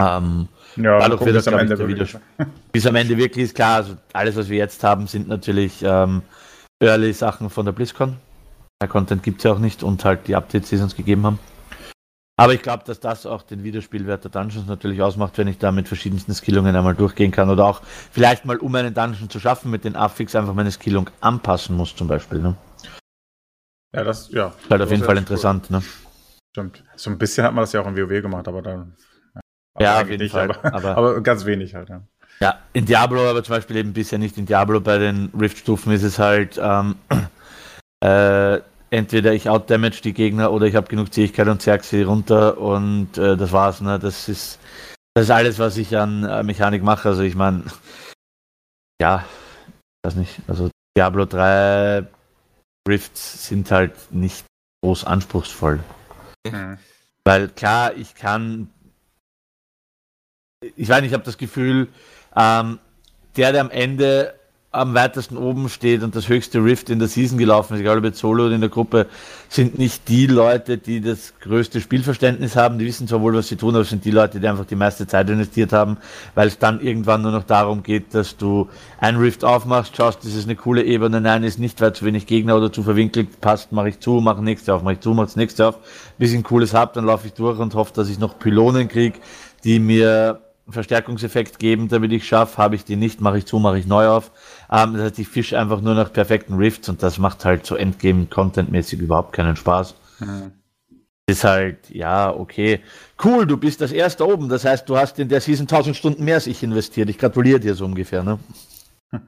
[0.00, 2.16] Ähm, Ja, Dadurch gucken, wird das, es glaub ich, der wirklich-
[2.72, 6.22] bis am Ende wirklich ist klar, also alles, was wir jetzt haben, sind natürlich ähm,
[6.80, 8.16] Early-Sachen von der BlizzCon.
[8.80, 11.26] Der Content gibt es ja auch nicht und halt die Updates, die sie uns gegeben
[11.26, 11.38] haben.
[12.38, 15.72] Aber ich glaube, dass das auch den Wiederspielwert der Dungeons natürlich ausmacht, wenn ich da
[15.72, 19.72] mit verschiedensten Skillungen einmal durchgehen kann oder auch vielleicht mal, um einen Dungeon zu schaffen,
[19.72, 22.38] mit den Affix einfach meine Skillung anpassen muss zum Beispiel.
[22.38, 22.54] Ne?
[23.92, 24.48] Ja, das, ja.
[24.62, 25.20] Ist halt auf jeden Fall cool.
[25.20, 25.68] interessant.
[25.70, 25.82] Ne?
[26.54, 26.84] Stimmt.
[26.94, 28.94] So ein bisschen hat man das ja auch in WoW gemacht, aber dann.
[29.80, 32.02] Ja, aber auf jeden nicht, Fall, Aber, aber- aber ganz wenig halt, ja.
[32.40, 34.38] Ja, in Diablo aber zum Beispiel eben bisher nicht.
[34.38, 36.94] In Diablo bei den Rift-Stufen ist es halt ähm,
[38.00, 42.58] äh, entweder ich outdamage die Gegner oder ich habe genug Zähigkeit und zerg sie runter
[42.58, 43.80] und äh, das war's.
[43.80, 43.98] Ne?
[43.98, 44.58] Das ist
[45.14, 47.08] das ist alles, was ich an äh, Mechanik mache.
[47.08, 47.64] Also ich meine,
[49.00, 49.24] ja,
[50.04, 50.40] weiß nicht.
[50.46, 52.06] Also Diablo 3
[52.88, 54.44] Rifts sind halt nicht
[54.82, 55.80] groß anspruchsvoll.
[56.46, 56.78] Mhm.
[57.24, 58.70] Weil klar, ich kann
[60.76, 61.88] ich weiß nicht, ich habe das Gefühl,
[62.36, 62.78] ähm,
[63.36, 64.34] der, der am Ende
[64.70, 68.04] am weitesten oben steht und das höchste Rift in der Season gelaufen ist, egal ob
[68.04, 69.06] jetzt Solo oder in der Gruppe,
[69.48, 72.78] sind nicht die Leute, die das größte Spielverständnis haben.
[72.78, 74.76] Die wissen zwar wohl, was sie tun, aber es sind die Leute, die einfach die
[74.76, 75.96] meiste Zeit investiert haben,
[76.34, 78.68] weil es dann irgendwann nur noch darum geht, dass du
[79.00, 82.26] ein Rift aufmachst, schaust, das ist eine coole Ebene, nein, ist nicht, weil zu wenig
[82.26, 83.40] Gegner oder zu verwinkelt.
[83.40, 85.78] Passt, mache ich zu, mache nächste auf, mache ich zu, mache nächste auf,
[86.18, 88.88] bis ich ein cooles hab, dann laufe ich durch und hoffe, dass ich noch Pylonen
[88.88, 89.18] kriege,
[89.64, 92.58] die mir Verstärkungseffekt geben, damit ich schaffe.
[92.58, 94.30] Habe ich die nicht, mache ich zu, mache ich neu auf.
[94.70, 97.76] Ähm, das heißt, ich fische einfach nur nach perfekten Rifts und das macht halt so
[97.76, 99.94] Endgame-Content-mäßig überhaupt keinen Spaß.
[100.20, 100.52] Mhm.
[101.28, 102.80] Ist halt, ja, okay.
[103.22, 104.48] Cool, du bist das erste oben.
[104.48, 107.10] Das heißt, du hast in der Season 1000 Stunden mehr als ich investiert.
[107.10, 108.38] Ich gratuliere dir so ungefähr, ne?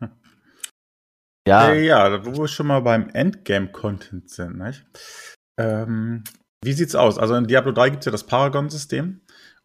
[1.47, 1.67] ja.
[1.67, 4.87] Hey, ja, wo wir schon mal beim Endgame-Content sind, nicht?
[5.59, 6.25] Ähm,
[6.65, 7.19] wie sieht's aus?
[7.19, 9.21] Also in Diablo 3 gibt es ja das Paragon-System.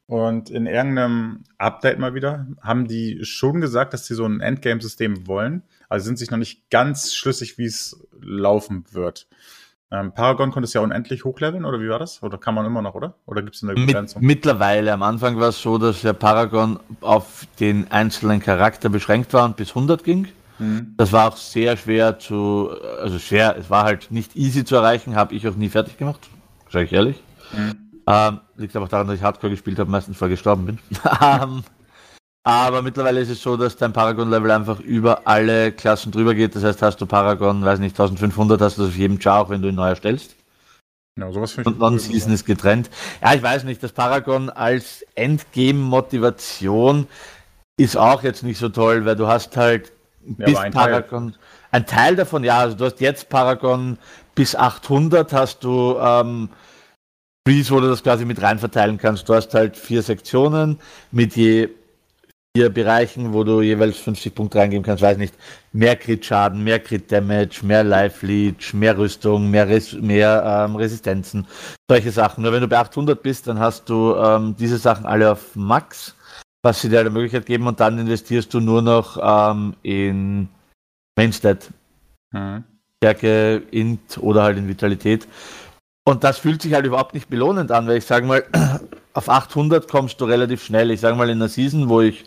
[0.07, 5.27] Und in irgendeinem Update mal wieder haben die schon gesagt, dass sie so ein Endgame-System
[5.27, 5.63] wollen.
[5.89, 9.27] Also sind sich noch nicht ganz schlüssig, wie es laufen wird.
[9.91, 12.21] Ähm, Paragon konnte es ja unendlich hochleveln, oder wie war das?
[12.23, 13.15] Oder kann man immer noch, oder?
[13.25, 14.21] Oder gibt es eine Begrenzung?
[14.21, 14.93] Mit, mittlerweile.
[14.93, 19.57] Am Anfang war es so, dass der Paragon auf den einzelnen Charakter beschränkt war und
[19.57, 20.27] bis 100 ging.
[20.59, 20.93] Mhm.
[20.97, 22.69] Das war auch sehr schwer zu,
[23.01, 26.21] also schwer, es war halt nicht easy zu erreichen, habe ich auch nie fertig gemacht,
[26.69, 27.21] sage ich ehrlich.
[27.55, 27.84] Mhm.
[28.07, 30.79] Ähm, liegt aber daran, dass ich Hardcore gespielt habe, meistens vor gestorben bin.
[31.21, 31.63] Ähm,
[32.47, 36.55] aber mittlerweile ist es so, dass dein Paragon-Level einfach über alle Klassen drüber geht.
[36.55, 39.49] Das heißt, hast du Paragon, weiß nicht, 1500, hast du das auf jedem Char, auch
[39.49, 40.35] wenn du ihn neu erstellst.
[41.17, 41.73] Ja, sowas finde ich.
[41.73, 42.91] Und Non-Season ist getrennt.
[43.23, 47.07] Ja, ich weiß nicht, das Paragon als Endgame-Motivation
[47.77, 49.91] ist auch jetzt nicht so toll, weil du hast halt
[50.37, 51.31] ja, bis ein Paragon.
[51.31, 51.39] Teil.
[51.71, 53.97] Ein Teil davon, ja, also du hast jetzt Paragon
[54.35, 56.49] bis 800 hast du ähm,
[57.45, 59.29] Trees, wo du das quasi mit rein verteilen kannst.
[59.29, 60.79] Du hast halt vier Sektionen
[61.11, 61.69] mit je
[62.55, 65.35] vier Bereichen, wo du jeweils 50 Punkte reingeben kannst, weiß nicht,
[65.73, 71.45] mehr Crit-Schaden, mehr Crit-Damage, mehr Life-Leech, mehr Rüstung, mehr, Res mehr ähm, Resistenzen,
[71.89, 72.43] solche Sachen.
[72.43, 76.15] Nur wenn du bei 800 bist, dann hast du ähm, diese Sachen alle auf Max,
[76.63, 80.47] was sie dir die Möglichkeit geben und dann investierst du nur noch ähm, in
[81.17, 81.69] Mainstat.
[82.31, 82.63] Mhm.
[83.03, 85.27] Stärke, Int oder halt in Vitalität.
[86.07, 88.43] Und das fühlt sich halt überhaupt nicht belohnend an, weil ich sage mal,
[89.13, 90.91] auf 800 kommst du relativ schnell.
[90.91, 92.25] Ich sage mal, in einer Season, wo ich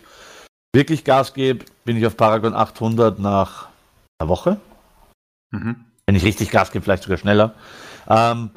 [0.75, 3.69] wirklich Gas gebe, bin ich auf Paragon 800 nach
[4.19, 4.57] einer Woche.
[5.51, 5.77] Mhm.
[6.05, 7.53] Wenn ich richtig Gas gebe, vielleicht sogar schneller.
[8.07, 8.51] Ähm,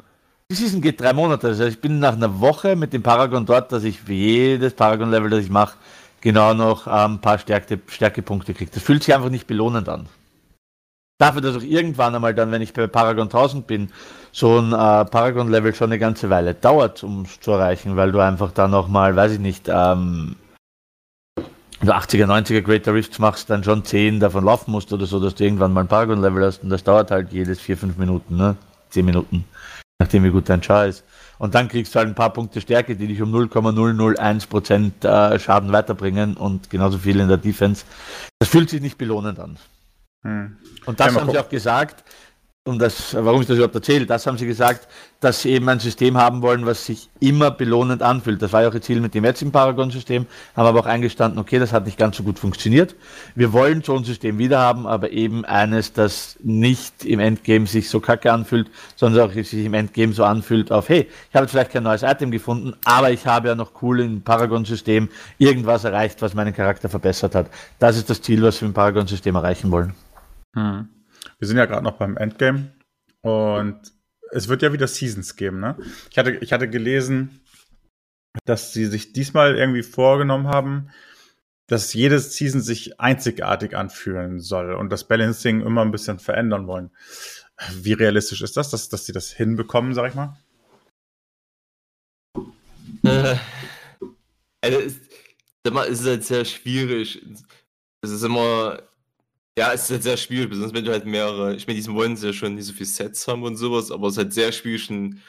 [0.51, 1.47] die Season geht drei Monate.
[1.47, 5.29] Also ich bin nach einer Woche mit dem Paragon dort, dass ich für jedes Paragon-Level,
[5.29, 5.77] das ich mache,
[6.19, 8.71] genau noch ein paar Stärke, Stärkepunkte kriege.
[8.73, 10.07] Das fühlt sich einfach nicht belohnend an.
[11.19, 13.91] Dafür, dass auch irgendwann einmal dann, wenn ich bei Paragon 1000 bin,
[14.31, 18.19] so ein äh, Paragon-Level schon eine ganze Weile dauert, um es zu erreichen, weil du
[18.19, 20.35] einfach dann nochmal, weiß ich nicht, ähm,
[21.81, 25.35] du 80er, 90er Greater Rifts machst, dann schon 10 davon laufen musst oder so, dass
[25.35, 28.55] du irgendwann mal ein Paragon-Level hast und das dauert halt jedes 4, 5 Minuten, ne?
[28.89, 29.45] 10 Minuten,
[29.99, 31.03] nachdem wie gut dein Char ist.
[31.37, 35.71] Und dann kriegst du halt ein paar Punkte Stärke, die dich um 0,001% äh, Schaden
[35.71, 37.85] weiterbringen und genauso viel in der Defense.
[38.39, 39.57] Das fühlt sich nicht belohnend an.
[40.23, 40.57] Hm.
[40.85, 42.03] Und das haben sie auch gesagt,
[42.65, 44.87] und das, warum ich das überhaupt erzähle, das haben sie gesagt,
[45.19, 48.41] dass sie eben ein System haben wollen, was sich immer belohnend anfühlt.
[48.41, 51.59] Das war ja auch ihr Ziel mit dem jetzigen Paragon-System, haben aber auch eingestanden, okay,
[51.59, 52.95] das hat nicht ganz so gut funktioniert.
[53.35, 57.89] Wir wollen so ein System wieder haben, aber eben eines, das nicht im Endgame sich
[57.89, 61.51] so kacke anfühlt, sondern auch sich im Endgame so anfühlt auf, hey, ich habe jetzt
[61.51, 66.21] vielleicht kein neues Item gefunden, aber ich habe ja noch cool im Paragon-System irgendwas erreicht,
[66.21, 67.47] was meinen Charakter verbessert hat.
[67.77, 69.93] Das ist das Ziel, was wir im Paragon-System erreichen wollen.
[70.55, 70.89] Hm.
[71.39, 72.73] Wir sind ja gerade noch beim Endgame
[73.21, 73.79] und
[74.31, 75.77] es wird ja wieder Seasons geben, ne?
[76.09, 77.41] Ich hatte, ich hatte gelesen,
[78.45, 80.89] dass sie sich diesmal irgendwie vorgenommen haben,
[81.67, 86.91] dass jedes Season sich einzigartig anfühlen soll und das Balancing immer ein bisschen verändern wollen.
[87.71, 90.37] Wie realistisch ist das, dass, dass sie das hinbekommen, sag ich mal?
[93.03, 93.37] Äh,
[94.61, 94.95] also es,
[95.63, 97.25] es ist halt sehr schwierig.
[98.01, 98.81] Es ist immer
[99.57, 102.17] ja, es ist halt sehr schwierig, besonders wenn du halt mehrere, ich meine, diesem wollen
[102.17, 104.51] sie ja schon nicht so viele Sets haben und sowas, aber es ist halt sehr
[104.51, 105.21] schwierig, schon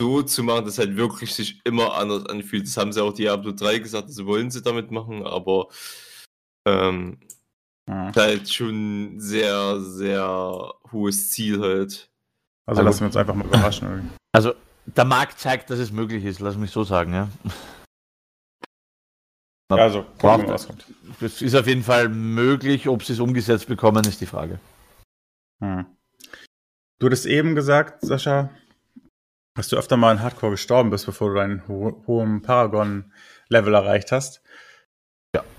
[0.00, 2.66] so zu machen, dass halt wirklich sich immer anders anfühlt.
[2.66, 5.68] Das haben sie auch Diablo 3 gesagt, das wollen sie damit machen, aber
[6.66, 7.18] ähm,
[7.88, 8.12] ja.
[8.14, 12.10] halt schon sehr, sehr hohes Ziel halt.
[12.68, 14.10] Also, also lassen wir uns einfach mal überraschen.
[14.32, 14.54] Also
[14.86, 17.28] der Markt zeigt, dass es möglich ist, lass mich so sagen, ja.
[19.70, 20.48] Ja, also, kommt.
[21.20, 22.88] Das ist auf jeden Fall möglich.
[22.88, 24.60] Ob sie es umgesetzt bekommen, ist die Frage.
[25.60, 25.86] Hm.
[26.98, 28.50] Du hattest eben gesagt, Sascha,
[29.54, 34.12] dass du öfter mal in Hardcore gestorben bist, bevor du deinen ho hohen Paragon-Level erreicht
[34.12, 34.42] hast.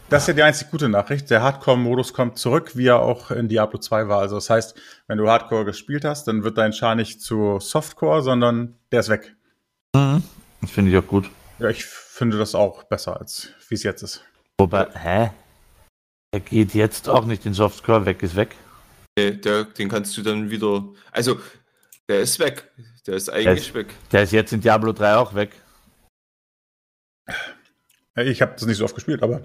[0.10, 1.30] Das ist ja die einzig gute Nachricht.
[1.30, 4.20] Der Hardcore-Modus kommt zurück, wie er auch in Diablo 2 war.
[4.20, 8.22] Also das heißt, wenn du Hardcore gespielt hast, dann wird dein Char nicht zu Softcore,
[8.22, 9.36] sondern der ist weg.
[9.94, 10.24] Mhm.
[10.62, 11.30] Das finde ich auch gut.
[11.60, 11.84] Ja, ich
[12.18, 14.24] finde das auch besser, als wie es jetzt ist.
[14.60, 15.32] Wobei, hä?
[16.34, 18.56] Er geht jetzt auch nicht in Softcore, weg ist weg.
[19.18, 20.86] Der, der, den kannst du dann wieder.
[21.12, 21.40] Also,
[22.10, 22.70] der ist weg.
[23.06, 23.94] Der ist eigentlich Der ist- weg.
[24.12, 25.52] Der ist jetzt in Diablo 3 auch weg.
[28.16, 29.42] Ich habe das nicht so oft gespielt, aber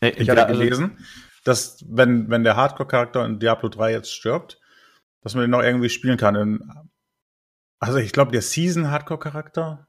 [0.00, 1.04] Nee, ich hatte also- gelesen,
[1.44, 4.60] dass wenn, wenn der Hardcore-Charakter in Diablo 3 jetzt stirbt,
[5.22, 6.34] dass man den noch irgendwie spielen kann.
[6.36, 6.70] In,
[7.80, 9.86] also ich glaube, der Season-Hardcore-Charakter,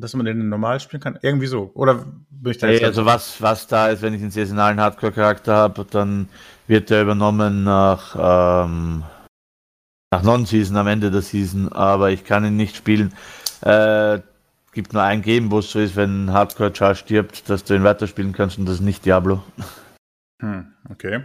[0.00, 1.72] dass man den normal spielen kann, irgendwie so.
[1.74, 5.54] Oder bin ich da jetzt also was, was da ist, wenn ich einen saisonalen Hardcore-Charakter
[5.54, 6.28] habe, dann
[6.68, 8.14] wird der übernommen nach,
[8.64, 9.02] ähm,
[10.12, 13.12] nach Non-Season am Ende der Season, aber ich kann ihn nicht spielen.
[13.62, 14.20] Äh,
[14.72, 17.82] gibt nur ein Game, wo es so ist, wenn ein Hardcore-Char stirbt, dass du ihn
[17.82, 19.42] weiterspielen kannst und das ist nicht Diablo.
[20.40, 21.24] Hm, okay.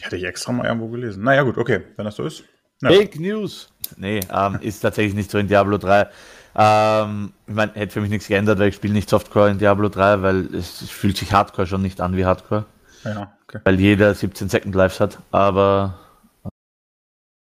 [0.00, 1.22] Die hatte ich extra mal irgendwo gelesen.
[1.22, 2.44] Naja, gut, okay, wenn das so ist.
[2.80, 2.88] Ja.
[2.88, 3.70] Fake News!
[3.98, 6.08] Nee, ähm, ist tatsächlich nicht so in Diablo 3.
[6.54, 9.88] Ähm, ich meine, hätte für mich nichts geändert, weil ich spiele nicht Softcore in Diablo
[9.88, 12.66] 3, weil es, es fühlt sich Hardcore schon nicht an wie Hardcore.
[13.04, 13.60] Ja, okay.
[13.64, 15.98] weil jeder 17 Second Lives hat, aber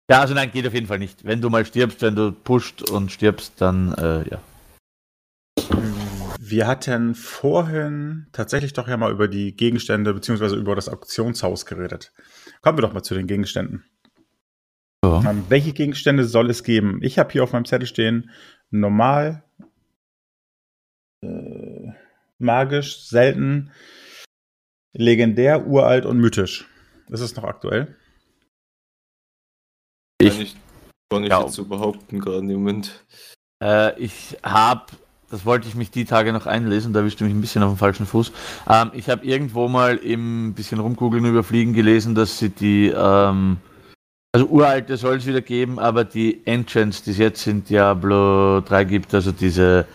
[0.09, 1.25] ja, also nein, geht auf jeden Fall nicht.
[1.25, 4.39] Wenn du mal stirbst, wenn du pusht und stirbst, dann äh, ja.
[6.39, 12.13] Wir hatten vorhin tatsächlich doch ja mal über die Gegenstände beziehungsweise über das Auktionshaus geredet.
[12.61, 13.83] Kommen wir doch mal zu den Gegenständen.
[15.03, 15.23] Ja.
[15.27, 16.99] Ähm, welche Gegenstände soll es geben?
[17.01, 18.29] Ich habe hier auf meinem Zettel stehen,
[18.79, 19.43] normal,
[21.23, 21.91] äh,
[22.37, 23.71] magisch, selten,
[24.93, 26.67] legendär, uralt und mythisch.
[27.09, 27.95] Ist es noch aktuell?
[30.21, 30.55] Ich-
[31.11, 31.41] Kann ich Ja.
[31.41, 33.05] jetzt so behaupten, gerade im Moment.
[33.63, 34.85] Äh, ich habe,
[35.29, 37.77] das wollte ich mich die Tage noch einlesen, da erwischte mich ein bisschen auf dem
[37.77, 38.31] falschen Fuß.
[38.67, 43.57] Ähm, ich habe irgendwo mal im bisschen rumgoogeln überfliegen gelesen, dass sie die, ähm,
[44.35, 48.83] also uralte soll es wieder geben, aber die Enchants, die es jetzt in Diablo 3
[48.83, 49.85] gibt, also diese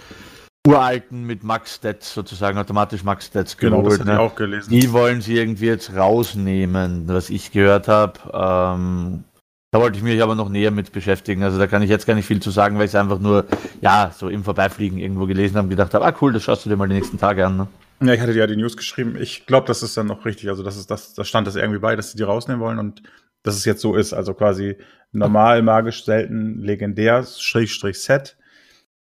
[0.66, 4.18] uralten mit Max-Stats sozusagen, automatisch Max-Stats Genau, das geholt, ne?
[4.18, 4.70] auch gelesen.
[4.70, 8.14] Die wollen sie irgendwie jetzt rausnehmen, was ich gehört habe.
[8.33, 9.24] Ähm,
[9.72, 11.42] da wollte ich mich aber noch näher mit beschäftigen.
[11.42, 13.44] Also da kann ich jetzt gar nicht viel zu sagen, weil ich es einfach nur,
[13.83, 16.70] ja, so im Vorbeifliegen irgendwo gelesen habe und gedacht habe, ah cool, das schaust du
[16.70, 17.59] dir mal die nächsten Tage an.
[17.59, 17.68] Ne?
[18.03, 19.16] Ja, ich hatte dir ja die News geschrieben.
[19.20, 20.48] Ich glaube, das ist dann noch richtig.
[20.48, 23.03] Also, das ist das, das stand das irgendwie bei, dass sie die rausnehmen wollen und
[23.42, 24.12] dass es jetzt so ist.
[24.12, 24.76] Also quasi
[25.12, 28.37] normal, magisch, selten, legendär, Schrägstrich Set,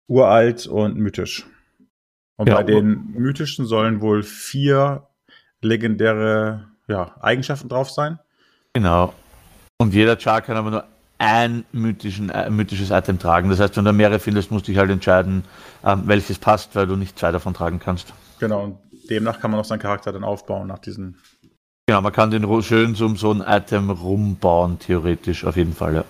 [0.07, 1.45] uralt und mythisch.
[2.37, 5.07] Und Ja, bei den mythischen sollen wohl vier
[5.61, 8.19] legendäre ja, Eigenschaften drauf sein.
[8.73, 9.13] Genau.
[9.77, 10.83] Und jeder Char kann aber nur
[11.17, 13.49] ein mythischen, äh, mythisches Item tragen.
[13.49, 15.43] Das heißt, wenn du mehrere findest, musst du dich halt entscheiden,
[15.83, 18.13] ähm, welches passt, weil du nicht zwei davon tragen kannst.
[18.39, 18.63] Genau.
[18.63, 18.77] Und
[19.09, 21.17] demnach kann man auch seinen Charakter dann aufbauen nach diesen.
[21.87, 25.95] Genau, man kann den schön so um so ein Item rumbauen, theoretisch, auf jeden Fall,
[25.95, 26.05] ja.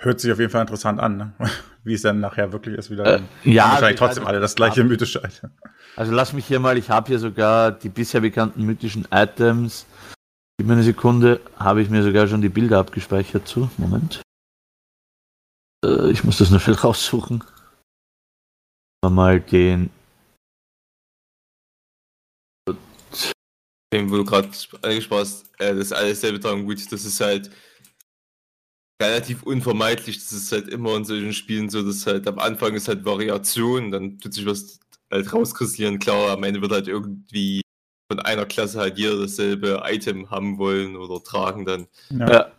[0.00, 1.32] Hört sich auf jeden Fall interessant an, ne?
[1.84, 2.90] wie es dann nachher wirklich ist.
[2.90, 5.50] Wieder Äh, ja, wahrscheinlich also- trotzdem alle das gleiche mythische Item.
[5.96, 9.84] Also lass mich hier mal, ich habe hier sogar die bisher bekannten mythischen Items.
[10.58, 13.70] Gib mir eine Sekunde, habe ich mir sogar schon die Bilder abgespeichert zu.
[13.76, 14.22] Moment.
[15.84, 17.44] Äh, ich muss das nur schnell raussuchen.
[19.04, 19.90] Mal den.
[23.92, 24.48] Dem, wo du gerade
[24.82, 27.50] angesprochen hast, äh, das alles selber tragen, gut, das ist halt
[29.02, 30.18] relativ unvermeidlich.
[30.18, 33.90] Das ist halt immer in solchen Spielen so, dass halt am Anfang ist halt Variation,
[33.90, 35.98] dann tut sich was halt rauskristallisieren.
[35.98, 37.60] Klar, am Ende wird halt irgendwie
[38.10, 41.86] von einer Klasse halt jeder dasselbe Item haben wollen oder tragen dann.
[42.10, 42.52] Ja,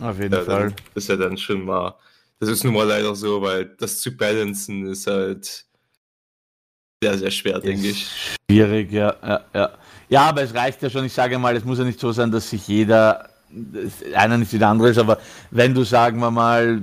[0.00, 0.68] auf jeden Ja, Fall.
[0.68, 1.96] dann ist ja dann schon mal.
[2.38, 5.66] Das ist nun mal leider so, weil das zu balancen ist halt
[7.02, 8.06] sehr, sehr schwer, denke ich.
[8.50, 9.78] Schwierig, ja, ja, ja.
[10.10, 12.30] Ja, aber es reicht ja schon, ich sage mal, es muss ja nicht so sein,
[12.30, 13.30] dass sich jeder,
[14.14, 15.18] einer nicht wie der andere ist, aber
[15.50, 16.82] wenn du, sagen wir mal,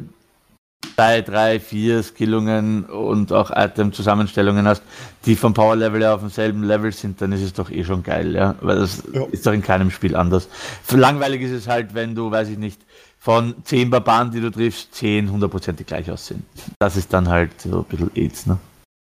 [0.95, 4.81] zwei, drei, vier Skillungen und auch Item-Zusammenstellungen hast,
[5.25, 8.33] die vom Power-Level her auf demselben Level sind, dann ist es doch eh schon geil,
[8.33, 8.55] ja.
[8.61, 9.25] Weil das Ja.
[9.31, 10.47] ist doch in keinem Spiel anders.
[10.89, 12.81] Langweilig ist es halt, wenn du, weiß ich nicht,
[13.19, 16.45] von zehn Barbaren, die du triffst, zehn hundertprozentig gleich aussehen.
[16.79, 18.57] Das ist dann halt so ein bisschen AIDS, ne?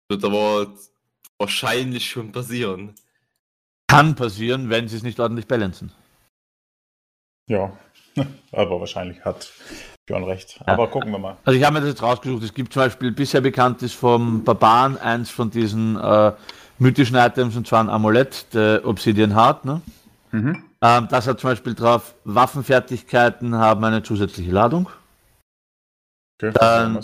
[0.10, 0.68] Wird aber
[1.38, 2.94] wahrscheinlich schon passieren.
[3.88, 5.92] Kann passieren, wenn sie es nicht ordentlich balancen.
[7.50, 7.72] Ja,
[8.52, 9.52] aber wahrscheinlich hat
[10.06, 10.60] Björn recht.
[10.66, 11.38] Aber gucken wir mal.
[11.46, 12.44] Also ich habe mir das jetzt rausgesucht.
[12.44, 16.32] Es gibt zum Beispiel bisher bekannt ist vom Barbaren eins von diesen äh,
[16.80, 19.66] mythischen Items und zwar ein Amulett, der Obsidian Heart.
[19.66, 19.82] Ne?
[20.32, 20.64] Mhm.
[20.82, 24.90] Ähm, das hat zum Beispiel drauf, Waffenfertigkeiten haben eine zusätzliche Ladung.
[26.38, 27.04] Okay, Dann-.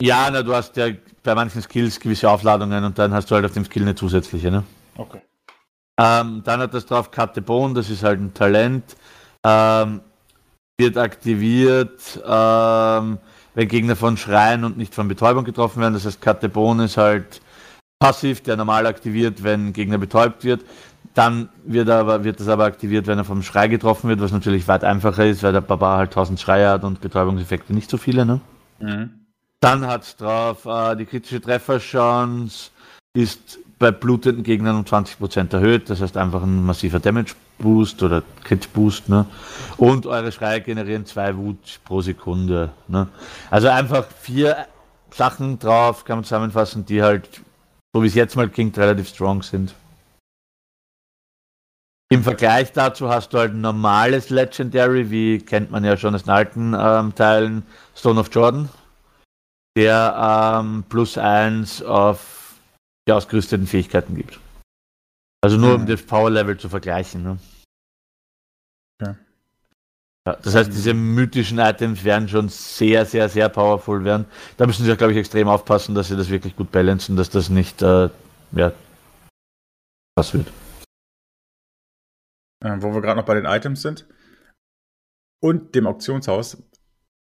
[0.00, 0.90] Ja, na, du hast ja
[1.24, 4.50] bei manchen Skills gewisse Aufladungen und dann hast du halt auf dem Skill eine zusätzliche.
[4.50, 4.62] Ne?
[4.96, 5.20] okay.
[5.98, 8.96] Ähm, dann hat das drauf Katebon, das ist halt ein Talent.
[9.44, 10.00] Ähm,
[10.78, 13.18] wird aktiviert, ähm,
[13.54, 15.94] wenn Gegner von Schreien und nicht von Betäubung getroffen werden.
[15.94, 17.40] Das heißt, Katebon ist halt
[17.98, 20.64] passiv, der normal aktiviert, wenn Gegner betäubt wird.
[21.14, 24.68] Dann wird, aber, wird das aber aktiviert, wenn er vom Schrei getroffen wird, was natürlich
[24.68, 28.24] weit einfacher ist, weil der Barbar halt 1000 Schreie hat und Betäubungseffekte nicht so viele.
[28.24, 28.40] Ne?
[28.78, 29.10] Mhm.
[29.58, 32.70] Dann hat es drauf äh, die kritische Trefferchance
[33.14, 35.90] ist bei blutenden Gegnern um 20% erhöht.
[35.90, 39.08] Das heißt einfach ein massiver Damage Boost oder Crit Boost.
[39.08, 39.26] Ne?
[39.76, 42.70] Und eure Schreie generieren zwei Wut pro Sekunde.
[42.88, 43.08] Ne?
[43.50, 44.66] Also einfach vier
[45.10, 47.40] Sachen drauf, kann man zusammenfassen, die halt,
[47.92, 49.74] so wie es jetzt mal klingt, relativ strong sind.
[52.10, 56.22] Im Vergleich dazu hast du halt ein normales Legendary, wie kennt man ja schon aus
[56.22, 58.70] den alten ähm, Teilen, Stone of Jordan,
[59.76, 62.37] der ähm, plus eins auf
[63.08, 64.38] die ausgerüsteten Fähigkeiten gibt.
[65.40, 65.82] Also nur mhm.
[65.82, 67.22] um das Power-Level zu vergleichen.
[67.22, 67.38] Ne?
[69.00, 69.16] Ja.
[70.26, 70.36] ja.
[70.42, 74.26] Das heißt, diese mythischen Items werden schon sehr, sehr, sehr powerful werden.
[74.58, 77.48] Da müssen sie, glaube ich, extrem aufpassen, dass sie das wirklich gut balancen, dass das
[77.48, 78.10] nicht, äh,
[78.52, 78.72] ja,
[80.16, 80.48] was wird.
[82.62, 84.06] Äh, wo wir gerade noch bei den Items sind
[85.40, 86.62] und dem Auktionshaus.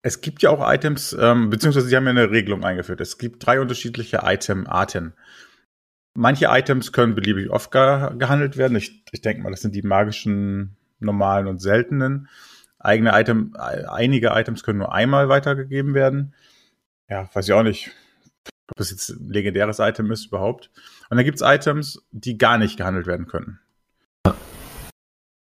[0.06, 3.02] Es gibt ja auch Items, ähm, beziehungsweise sie haben ja eine Regelung eingeführt.
[3.02, 5.14] Es gibt drei unterschiedliche Item-Arten.
[6.16, 8.78] Manche Items können beliebig oft ge gehandelt werden.
[8.78, 12.30] Ich, ich denke mal, das sind die magischen, normalen und seltenen.
[12.80, 16.36] Eigene Item, einige Items können nur einmal weitergegeben werden.
[17.10, 17.92] Ja, weiß ich auch nicht,
[18.68, 20.70] ob das jetzt ein legendäres Item ist überhaupt.
[21.10, 23.60] Und dann gibt es Items, die gar nicht gehandelt werden können.
[24.26, 24.34] Ich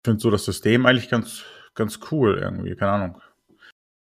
[0.06, 1.44] finde so das System eigentlich ganz,
[1.76, 3.22] ganz cool irgendwie, keine Ahnung.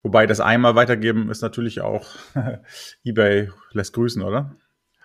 [0.03, 2.07] Wobei das einmal weitergeben ist natürlich auch
[3.05, 4.55] eBay lässt grüßen, oder?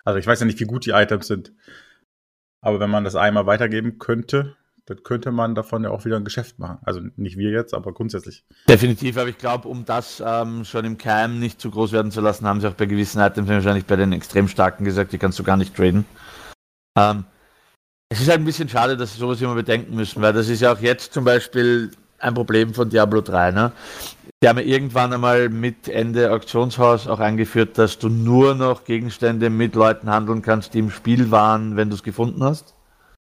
[0.04, 1.52] Also ich weiß ja nicht, wie gut die Items sind.
[2.60, 6.24] Aber wenn man das einmal weitergeben könnte, dann könnte man davon ja auch wieder ein
[6.24, 6.78] Geschäft machen.
[6.82, 8.44] Also nicht wir jetzt, aber grundsätzlich.
[8.68, 12.20] Definitiv, aber ich glaube, um das ähm, schon im Keim nicht zu groß werden zu
[12.20, 15.38] lassen, haben sie auch bei gewissen Items wahrscheinlich bei den extrem starken gesagt, die kannst
[15.38, 16.04] du gar nicht traden.
[16.98, 17.24] Ähm,
[18.08, 20.60] es ist halt ein bisschen schade, dass sie sowas immer bedenken müssen, weil das ist
[20.60, 23.52] ja auch jetzt zum Beispiel ein Problem von Diablo 3.
[23.52, 23.72] Ne?
[24.42, 29.50] Die haben ja irgendwann einmal mit Ende Auktionshaus auch eingeführt, dass du nur noch Gegenstände
[29.50, 32.74] mit Leuten handeln kannst, die im Spiel waren, wenn du es gefunden hast.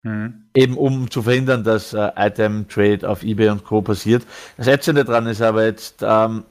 [0.03, 0.49] Mhm.
[0.53, 3.81] Eben um zu verhindern, dass äh, Item Trade auf eBay und Co.
[3.81, 4.25] passiert.
[4.57, 6.43] Das Ätzende dran ist aber jetzt, ähm,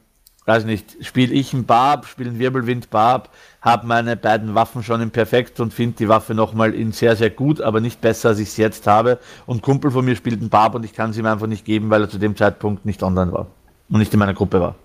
[0.47, 3.29] weiß nicht, spiele ich einen Barb, spiele einen Wirbelwind Barb,
[3.61, 7.29] habe meine beiden Waffen schon im Perfekt und finde die Waffe nochmal in sehr, sehr
[7.29, 9.19] gut, aber nicht besser, als ich es jetzt habe.
[9.45, 11.91] Und Kumpel von mir spielt einen Barb und ich kann sie ihm einfach nicht geben,
[11.91, 13.49] weil er zu dem Zeitpunkt nicht online war
[13.89, 14.77] und nicht in meiner Gruppe war.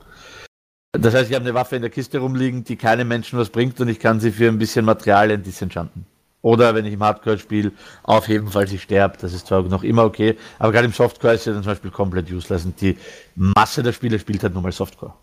[0.94, 3.80] Das heißt, ich habe eine Waffe in der Kiste rumliegen, die keinem Menschen was bringt
[3.80, 6.06] und ich kann sie für ein bisschen Material disenchanten.
[6.42, 7.72] Oder wenn ich im Hardcore spiele,
[8.04, 9.18] aufheben, falls ich sterbe.
[9.22, 11.92] Das ist zwar noch immer okay, aber gerade im Softcore ist ja dann zum Beispiel
[11.92, 12.98] komplett useless und die
[13.36, 15.14] Masse der Spiele spielt halt nur mal Softcore.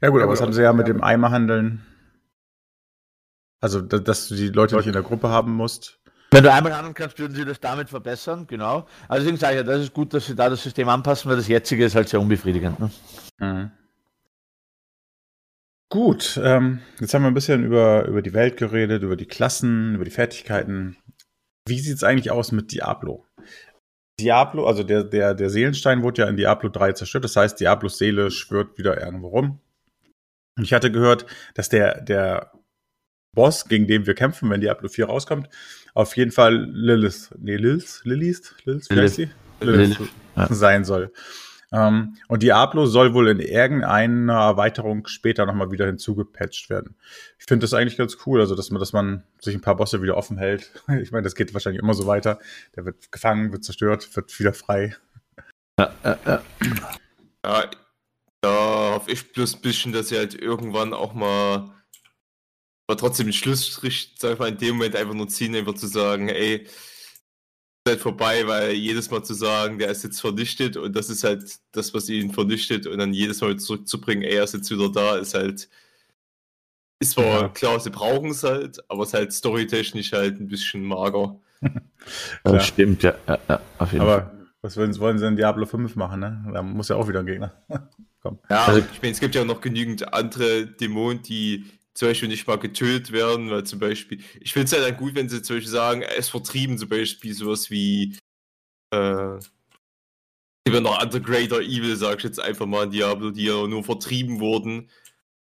[0.00, 1.84] Ja gut, aber das haben sie ja mit dem Eimer handeln.
[3.60, 5.98] Also, dass du die Leute nicht in der Gruppe haben musst.
[6.34, 8.88] Wenn du einmal handeln kannst, würden sie das damit verbessern, genau.
[9.06, 11.36] Also deswegen sage ich ja, das ist gut, dass sie da das System anpassen, weil
[11.36, 12.80] das jetzige ist halt sehr unbefriedigend.
[12.80, 12.90] Ne?
[13.38, 13.70] Mhm.
[15.92, 19.94] Gut, ähm, jetzt haben wir ein bisschen über, über die Welt geredet, über die Klassen,
[19.94, 20.96] über die Fertigkeiten.
[21.68, 23.24] Wie sieht es eigentlich aus mit Diablo?
[24.18, 27.96] Diablo, also der, der, der Seelenstein wurde ja in Diablo 3 zerstört, das heißt, Diablos
[27.96, 29.60] Seele schwört wieder irgendwo rum.
[30.58, 32.50] Und ich hatte gehört, dass der, der
[33.36, 35.48] Boss, gegen den wir kämpfen, wenn Diablo 4 rauskommt,
[35.94, 39.30] auf jeden Fall Lilith, nee, Lilith, Lilith, Lilith, Lilith, Lilith,
[39.60, 40.52] Lilith, Lilith ja.
[40.52, 41.12] sein soll.
[41.70, 46.94] Um, ähm, und Diablo soll wohl in irgendeiner Erweiterung später nochmal wieder hinzugepatcht werden.
[47.38, 50.00] Ich finde das eigentlich ganz cool, also dass man, dass man sich ein paar Bosse
[50.00, 50.70] wieder offen hält.
[51.02, 52.38] Ich meine, das geht wahrscheinlich immer so weiter.
[52.76, 54.94] Der wird gefangen, wird zerstört, wird wieder frei.
[55.80, 56.42] Ja, ja, ja.
[57.44, 57.70] ja
[58.40, 61.72] da hoffe ich bloß ein bisschen, dass sie halt irgendwann auch mal
[62.86, 65.86] aber trotzdem den Schlussstrich, sag ich mal, in dem Moment einfach nur ziehen, einfach zu
[65.86, 66.66] sagen, ey,
[67.86, 71.24] ist halt vorbei, weil jedes Mal zu sagen, der ist jetzt vernichtet und das ist
[71.24, 74.90] halt das, was ihn vernichtet und dann jedes Mal zurückzubringen, ey, er ist jetzt wieder
[74.90, 75.68] da, ist halt,
[77.00, 77.48] ist zwar ja.
[77.48, 81.38] klar, sie brauchen es halt, aber es ist halt storytechnisch halt ein bisschen mager.
[82.44, 84.30] das stimmt, ja, ja, ja auf jeden aber Fall.
[84.64, 86.42] Was wollen, wollen sie in Diablo 5 machen, ne?
[86.54, 87.52] Da muss ja auch wieder ein Gegner
[88.22, 88.38] kommen.
[88.48, 92.46] Ja, also, ich meine, es gibt ja noch genügend andere Dämonen, die zum Beispiel nicht
[92.46, 95.56] mal getötet werden, weil zum Beispiel, ich finde es halt dann gut, wenn sie zum
[95.56, 98.18] Beispiel sagen, ist vertrieben, zum Beispiel sowas wie,
[98.92, 99.38] äh,
[100.72, 104.40] ja noch andere Greater Evil, sag ich jetzt einfach mal Diablo, die ja nur vertrieben
[104.40, 104.90] wurden.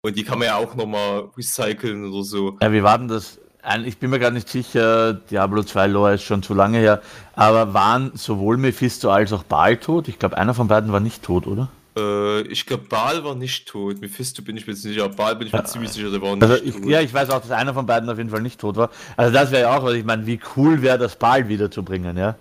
[0.03, 2.57] Und die kann man ja auch nochmal recyceln oder so.
[2.62, 3.38] Ja, wie war denn das?
[3.84, 7.03] ich bin mir gerade nicht sicher, Diablo 2 Lore ist schon zu lange her,
[7.34, 10.09] aber waren sowohl Mephisto als auch Baal tot?
[10.09, 11.68] Ich glaube, einer von beiden war nicht tot, oder?
[11.97, 14.01] Äh, ich glaube, Baal war nicht tot.
[14.01, 15.09] Mephisto bin ich mir sicher.
[15.09, 15.64] Baal bin ich mir ja.
[15.64, 16.86] ziemlich sicher, der war nicht also ich, tot.
[16.86, 18.91] Ja, ich weiß auch, dass einer von beiden auf jeden Fall nicht tot war.
[19.16, 22.36] Also das wäre ja auch, was ich meine, wie cool wäre das Baal wiederzubringen, ja?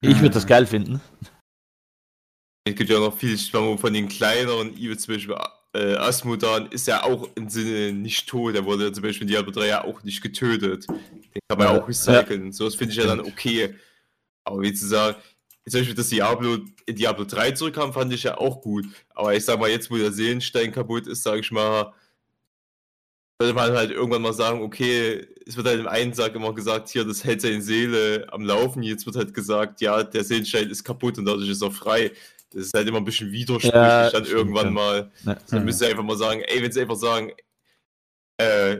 [0.00, 1.00] Ich würde das geil finden.
[2.64, 5.36] Es gibt ja noch viel von den kleineren, wie zum Beispiel
[5.74, 8.54] äh, Asmodan ist ja auch im Sinne nicht tot.
[8.54, 10.88] Der wurde ja zum Beispiel in Diablo 3 ja auch nicht getötet.
[10.88, 12.46] Den kann man ja auch recyceln.
[12.46, 12.52] Ja.
[12.52, 13.74] So das finde ich ja dann okay.
[14.44, 15.16] Aber wie zu sagen,
[15.68, 18.86] zum Beispiel, dass Diablo in Diablo 3 zurückkam, fand ich ja auch gut.
[19.10, 21.92] Aber ich sag mal, jetzt, wo der Seelenstein kaputt ist, sage ich mal,
[23.40, 26.88] sollte man halt irgendwann mal sagen, okay, es wird halt im einen Tag immer gesagt,
[26.88, 28.82] hier, das hält seine Seele am Laufen.
[28.82, 32.12] Jetzt wird halt gesagt, ja, der Seelenstein ist kaputt und dadurch ist er frei.
[32.50, 34.70] Das ist halt immer ein bisschen widersprüchlich ja, dann irgendwann ja.
[34.70, 35.12] mal.
[35.24, 35.36] Ja.
[35.50, 37.32] Dann müsst ihr einfach mal sagen, ey, wenn sie einfach sagen,
[38.36, 38.78] äh,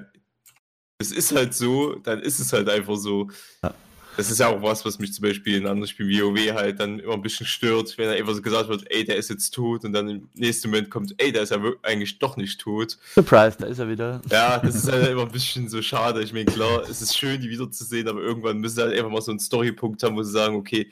[0.99, 3.29] es ist halt so, dann ist es halt einfach so.
[3.63, 3.75] Ja.
[4.17, 6.81] Das ist ja auch was, was mich zum Beispiel in anderen Spielen wie WoW halt
[6.81, 9.51] dann immer ein bisschen stört, wenn er einfach so gesagt wird, ey, der ist jetzt
[9.51, 12.99] tot und dann im nächsten Moment kommt, ey, der ist ja eigentlich doch nicht tot.
[13.15, 14.21] Surprise, da ist er wieder.
[14.31, 16.23] Ja, das ist halt immer ein bisschen so schade.
[16.23, 19.23] Ich meine, klar, es ist schön, die wiederzusehen, aber irgendwann müssen sie halt einfach mal
[19.23, 20.91] so einen Storypunkt haben, wo sie sagen, okay,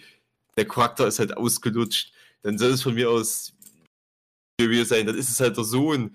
[0.57, 2.13] der Charakter ist halt ausgelutscht.
[2.43, 3.53] Dann soll es von mir aus
[4.85, 6.15] sein, dann ist es halt der Sohn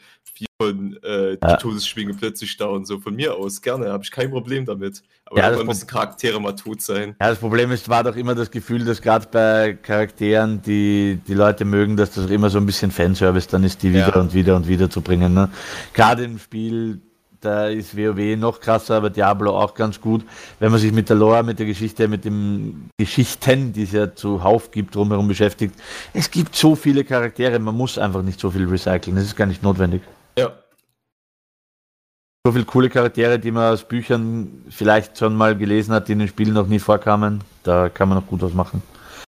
[0.62, 1.58] von äh, ja.
[1.58, 3.00] Todesschwinge plötzlich da und so.
[3.00, 5.04] Von mir aus, gerne, habe ich kein Problem damit.
[5.26, 7.16] Aber ja, irgendwann müssen Charaktere mal tot sein.
[7.20, 11.34] Ja, das Problem ist, war doch immer das Gefühl, dass gerade bei Charakteren, die die
[11.34, 14.22] Leute mögen, dass das immer so ein bisschen Fanservice dann ist, die wieder ja.
[14.22, 15.34] und wieder und wieder zu bringen.
[15.34, 15.50] Ne?
[15.94, 17.02] Gerade im Spiel
[17.42, 20.26] da ist WoW noch krasser, aber Diablo auch ganz gut.
[20.60, 24.16] Wenn man sich mit der Lore, mit der Geschichte, mit den Geschichten, die es ja
[24.16, 25.76] zuhauf gibt, drumherum beschäftigt.
[26.14, 29.16] Es gibt so viele Charaktere, man muss einfach nicht so viel recyceln.
[29.16, 30.02] Das ist gar nicht notwendig.
[30.38, 30.58] Ja.
[32.46, 36.20] So viele coole Charaktere, die man aus Büchern vielleicht schon mal gelesen hat, die in
[36.20, 37.44] den Spielen noch nie vorkamen.
[37.64, 38.84] Da kann man noch gut was machen.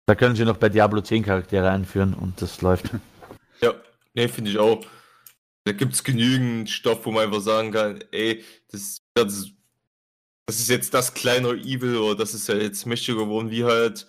[0.07, 2.91] Da können sie noch bei Diablo 10 Charaktere einführen und das läuft.
[3.61, 3.75] Ja,
[4.15, 4.87] nee, finde ich auch.
[5.65, 9.51] Da gibt es genügend Stoff, wo man einfach sagen kann, ey, das, das,
[10.47, 14.07] das, ist jetzt das kleine Evil oder das ist ja jetzt mächtiger geworden wie halt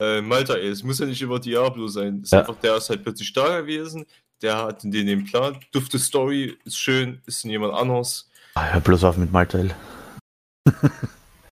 [0.00, 0.68] äh, Malta ey.
[0.68, 2.22] Es muss ja nicht immer Diablo sein.
[2.22, 2.40] Ist ja.
[2.40, 4.04] einfach, der ist halt plötzlich da gewesen,
[4.42, 8.30] der hat den, den Plan, dufte Story, ist schön, ist jemand anders.
[8.54, 9.58] Ah, hör bloß auf mit Malta.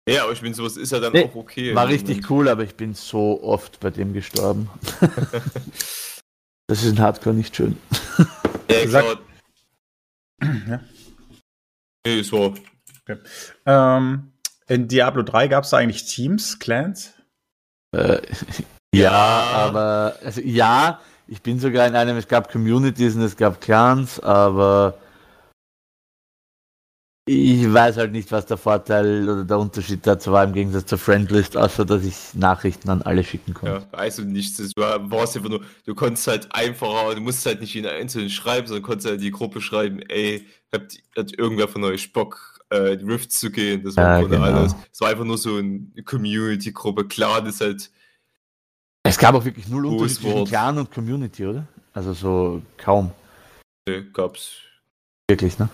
[0.07, 1.73] ja, aber ich bin sowas ist ja dann nee, auch okay.
[1.75, 4.69] War richtig cool, aber ich bin so oft bei dem gestorben.
[6.67, 7.77] das ist in Hardcore nicht schön.
[8.69, 9.19] Ja, klar,
[10.41, 10.79] ja.
[12.05, 12.55] Nee, ist so.
[13.01, 13.19] Okay.
[13.65, 14.31] Ähm,
[14.67, 17.13] in Diablo 3 gab es eigentlich Teams, Clans?
[17.95, 18.21] Äh,
[18.95, 21.01] ja, aber also ja,
[21.31, 24.97] ich bin sogar in einem, es gab Communities und es gab Clans, aber
[27.25, 30.97] ich weiß halt nicht, was der Vorteil oder der Unterschied dazu war im Gegensatz zur
[30.97, 33.87] Friendlist, außer dass ich Nachrichten an alle schicken konnte.
[33.89, 34.57] Ja, also nichts.
[34.57, 38.67] Du warst einfach nur, du konntest halt einfacher, du musst halt nicht in einzelnen schreiben,
[38.67, 42.97] sondern konntest halt in die Gruppe schreiben, ey, habt, hat irgendwer von euch Bock, äh,
[42.97, 43.85] die Rift zu gehen?
[43.85, 44.43] Das war ja, genau.
[44.43, 44.75] alles.
[44.91, 47.07] Es war einfach nur so eine Community-Gruppe.
[47.07, 47.91] Klar, das ist halt.
[49.03, 51.67] Es gab auch wirklich null Unterschied zwischen Clan und Community, oder?
[51.93, 53.11] Also so kaum.
[53.87, 54.57] Nee, gab's.
[55.29, 55.69] Wirklich, ne?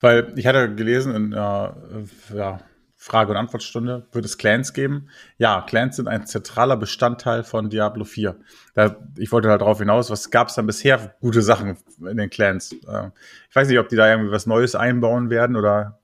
[0.00, 2.60] Weil ich hatte gelesen in äh, ja,
[2.96, 5.08] Frage- und Antwortstunde, wird es Clans geben?
[5.38, 8.36] Ja, Clans sind ein zentraler Bestandteil von Diablo 4.
[8.74, 12.30] Da, ich wollte halt darauf hinaus, was gab es dann bisher gute Sachen in den
[12.30, 12.72] Clans?
[12.72, 13.10] Äh,
[13.48, 16.00] ich weiß nicht, ob die da irgendwie was Neues einbauen werden oder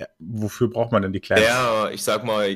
[0.00, 1.42] ja, wofür braucht man denn die Clans?
[1.42, 2.48] Ja, ich sag mal,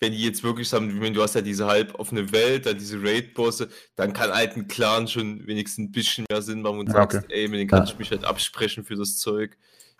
[0.00, 3.02] wenn die jetzt wirklich sagen, wenn du hast ja diese halb offene Welt, dann diese
[3.02, 6.94] Raid-Bosse, dann kann halt ein Clan schon wenigstens ein bisschen mehr Sinn machen und ja,
[6.94, 7.26] sagst, okay.
[7.30, 7.84] ey, mit denen kann ja.
[7.84, 9.56] ich mich halt absprechen für das Zeug.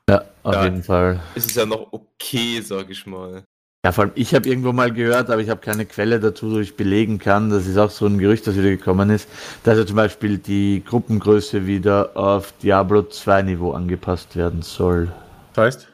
[0.09, 1.21] Ja, auf da jeden Fall.
[1.35, 3.45] Ist es ja noch okay, sag ich mal.
[3.85, 6.59] Ja, vor allem, ich habe irgendwo mal gehört, aber ich habe keine Quelle dazu, wo
[6.59, 7.51] ich belegen kann.
[7.51, 9.29] Das ist auch so ein Gerücht, das wieder gekommen ist,
[9.63, 15.13] dass ja zum Beispiel die Gruppengröße wieder auf Diablo 2 Niveau angepasst werden soll.
[15.53, 15.89] Das heißt,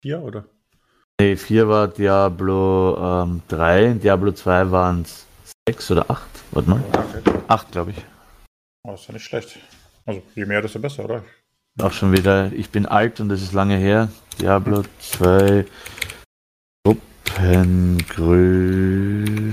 [0.00, 0.44] vier oder?
[1.22, 5.24] Nee, vier war Diablo ähm, 3, in Diablo 2 waren es
[5.68, 6.28] sechs oder acht.
[6.50, 6.82] Warte mal.
[6.90, 7.22] Okay.
[7.46, 7.98] Acht, glaube ich.
[8.82, 9.56] Oh, das ist ja nicht schlecht.
[10.04, 11.22] Also je mehr, desto besser, oder?
[11.80, 14.08] Auch schon wieder, ich bin alt und das ist lange her.
[14.40, 15.64] Diablo 2
[16.84, 19.52] Gruppengröße.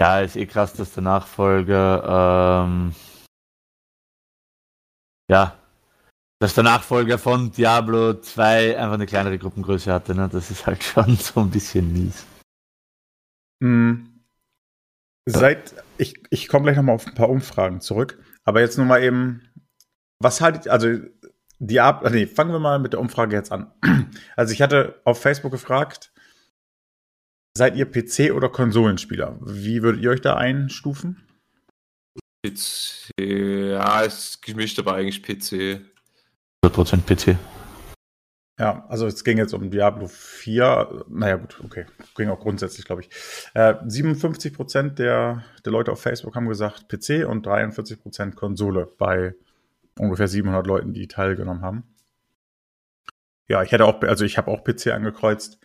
[0.00, 2.94] Ja, ist eh krass, dass der Nachfolger, ähm,
[5.28, 5.56] ja,
[6.44, 10.14] dass der Nachfolger von Diablo 2 einfach eine kleinere Gruppengröße hatte.
[10.14, 10.28] Ne?
[10.30, 12.26] Das ist halt schon so ein bisschen mies.
[13.62, 14.20] Mhm.
[15.24, 19.02] Seit, ich, ich komme gleich nochmal auf ein paar Umfragen zurück, aber jetzt nur mal
[19.02, 19.40] eben,
[20.18, 20.98] was haltet, also
[21.60, 23.72] Diablo, nee, fangen wir mal mit der Umfrage jetzt an.
[24.36, 26.12] Also ich hatte auf Facebook gefragt,
[27.56, 29.38] seid ihr PC- oder Konsolenspieler?
[29.40, 31.26] Wie würdet ihr euch da einstufen?
[32.44, 35.93] PC, ja, es ist gemischt, aber eigentlich PC.
[36.64, 37.36] 100% PC.
[38.58, 41.04] Ja, also es ging jetzt um Diablo 4.
[41.08, 41.86] Naja, gut, okay.
[42.16, 43.10] Ging auch grundsätzlich, glaube ich.
[43.54, 48.88] Äh, 57 Prozent der, der Leute auf Facebook haben gesagt PC und 43 Prozent Konsole
[48.96, 49.34] bei
[49.98, 51.84] ungefähr 700 Leuten, die teilgenommen haben.
[53.48, 55.58] Ja, ich hätte auch, also ich habe auch PC angekreuzt.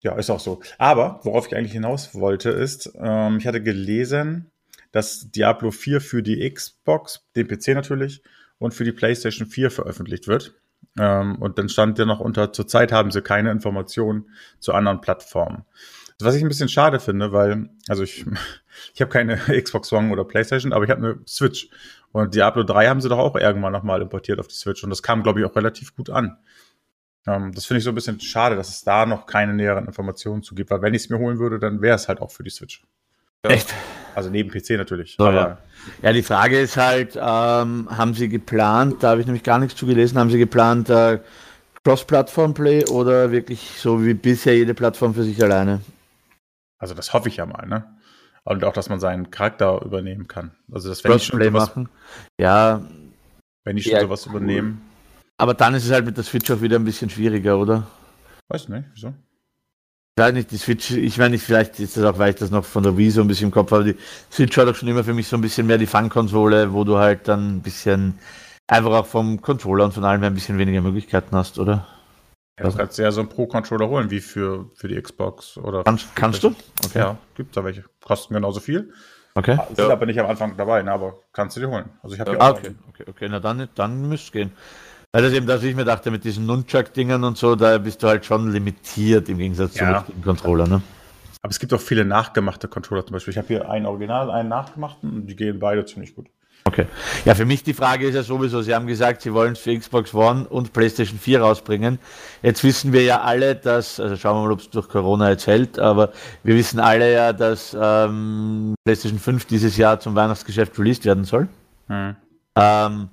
[0.00, 0.60] Ja, ist auch so.
[0.78, 4.50] Aber worauf ich eigentlich hinaus wollte, ist, ähm, ich hatte gelesen,
[4.92, 8.22] dass Diablo 4 für die Xbox, den PC natürlich,
[8.60, 10.54] und für die PlayStation 4 veröffentlicht wird.
[10.98, 14.26] Ähm, und dann stand ja noch unter, zurzeit haben sie keine Informationen
[14.60, 15.64] zu anderen Plattformen.
[16.20, 18.26] Was ich ein bisschen schade finde, weil, also ich,
[18.94, 21.70] ich habe keine Xbox One oder PlayStation, aber ich habe eine Switch.
[22.12, 25.02] Und Diablo 3 haben sie doch auch irgendwann nochmal importiert auf die Switch und das
[25.02, 26.36] kam, glaube ich, auch relativ gut an.
[27.26, 30.42] Ähm, das finde ich so ein bisschen schade, dass es da noch keine näheren Informationen
[30.42, 32.42] zu gibt, weil wenn ich es mir holen würde, dann wäre es halt auch für
[32.42, 32.82] die Switch.
[33.44, 33.52] Ja.
[33.52, 33.72] Echt?
[34.14, 35.16] Also neben PC natürlich.
[35.18, 35.58] So, ja.
[36.02, 36.12] ja.
[36.12, 39.86] die Frage ist halt, ähm, haben Sie geplant, da habe ich nämlich gar nichts zu
[39.86, 41.20] gelesen, haben Sie geplant äh,
[41.84, 45.80] Cross-Plattform-Play oder wirklich so wie bisher jede Plattform für sich alleine?
[46.78, 47.84] Also das hoffe ich ja mal, ne?
[48.44, 50.52] Und auch, dass man seinen Charakter übernehmen kann.
[50.72, 51.88] Also das wenn Crossplay schon sowas, machen.
[52.40, 52.82] Ja.
[53.64, 54.36] Wenn die schon sowas cool.
[54.36, 54.82] übernehmen.
[55.36, 57.86] Aber dann ist es halt mit der Switch auch wieder ein bisschen schwieriger, oder?
[58.48, 59.14] Weiß nicht, wieso?
[60.16, 62.50] Ich weiß nicht, die Switch, ich meine nicht, vielleicht ist das auch, weil ich das
[62.50, 63.96] noch von der Wii so ein bisschen im Kopf habe, die
[64.30, 66.98] Switch war doch schon immer für mich so ein bisschen mehr die Fun-Konsole, wo du
[66.98, 68.18] halt dann ein bisschen
[68.66, 71.86] einfach auch vom Controller und von allem ein bisschen weniger Möglichkeiten hast, oder?
[72.58, 75.82] Ja, du kannst ja so einen Pro-Controller holen, wie für, für die Xbox oder.
[75.84, 76.54] Kannst, kannst du?
[76.84, 76.98] Okay.
[76.98, 77.84] Ja, gibt da welche.
[78.04, 78.92] Kosten genauso viel.
[79.34, 79.56] Okay.
[79.68, 79.90] Sind ja.
[79.90, 81.88] aber nicht am Anfang dabei, ne, aber kannst du dir holen.
[82.02, 82.74] Also ich habe ja, ah, okay.
[82.88, 84.52] okay, okay, na dann, dann müsste es gehen.
[85.12, 88.08] Weil das eben, dass ich mir dachte, mit diesen Nunchuck-Dingern und so, da bist du
[88.08, 89.88] halt schon limitiert im Gegensatz ja.
[89.88, 90.82] zu richtigen Controller, ne?
[91.42, 93.32] Aber es gibt auch viele nachgemachte Controller zum Beispiel.
[93.32, 96.26] Ich habe hier einen Original, einen nachgemachten und die gehen beide ziemlich gut.
[96.64, 96.86] Okay.
[97.24, 99.76] Ja, für mich die Frage ist ja sowieso, Sie haben gesagt, Sie wollen es für
[99.76, 101.98] Xbox One und PlayStation 4 rausbringen.
[102.42, 105.46] Jetzt wissen wir ja alle, dass, also schauen wir mal, ob es durch Corona jetzt
[105.46, 106.12] hält, aber
[106.44, 111.48] wir wissen alle ja, dass ähm, PlayStation 5 dieses Jahr zum Weihnachtsgeschäft released werden soll.
[111.88, 112.14] Hm.
[112.56, 113.08] Ähm,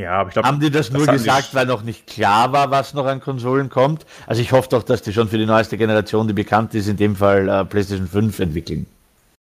[0.00, 0.48] ja, aber ich glaube.
[0.48, 3.68] Haben die das, das nur gesagt, weil noch nicht klar war, was noch an Konsolen
[3.68, 4.06] kommt?
[4.26, 6.96] Also ich hoffe doch, dass die schon für die neueste Generation, die bekannt ist, in
[6.96, 8.86] dem Fall äh, PlayStation 5 entwickeln.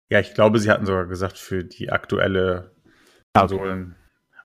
[0.09, 2.71] Ja, ich glaube, sie hatten sogar gesagt, für die aktuelle
[3.33, 3.95] Konsolen.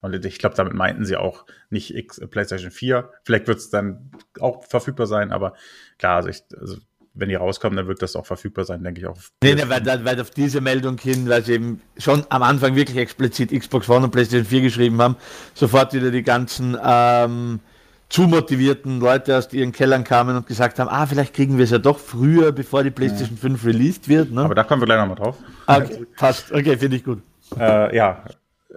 [0.01, 3.11] Und ich glaube, damit meinten sie auch nicht X, äh, PlayStation 4.
[3.23, 5.55] Vielleicht wird es dann auch verfügbar sein, aber
[5.99, 6.79] klar, also, ich, also
[7.15, 9.17] wenn die rauskommen, dann wird das auch verfügbar sein, denke ich auch.
[9.43, 12.97] Nee, nee, weil, weil auf diese Meldung hin, weil sie eben schon am Anfang wirklich
[12.97, 15.17] explizit Xbox One und PlayStation 4 geschrieben haben,
[15.55, 17.61] sofort wieder die ganzen ähm,
[18.09, 21.71] zu motivierten Leute aus ihren Kellern kamen und gesagt haben, ah, vielleicht kriegen wir es
[21.71, 23.41] ja doch früher, bevor die PlayStation ja.
[23.41, 24.31] 5 released wird.
[24.31, 24.43] Ne?
[24.43, 25.37] Aber da kommen wir gleich nochmal drauf.
[25.67, 26.53] Okay, passt.
[26.53, 27.23] Okay, finde ich gut.
[27.59, 28.25] Äh, ja,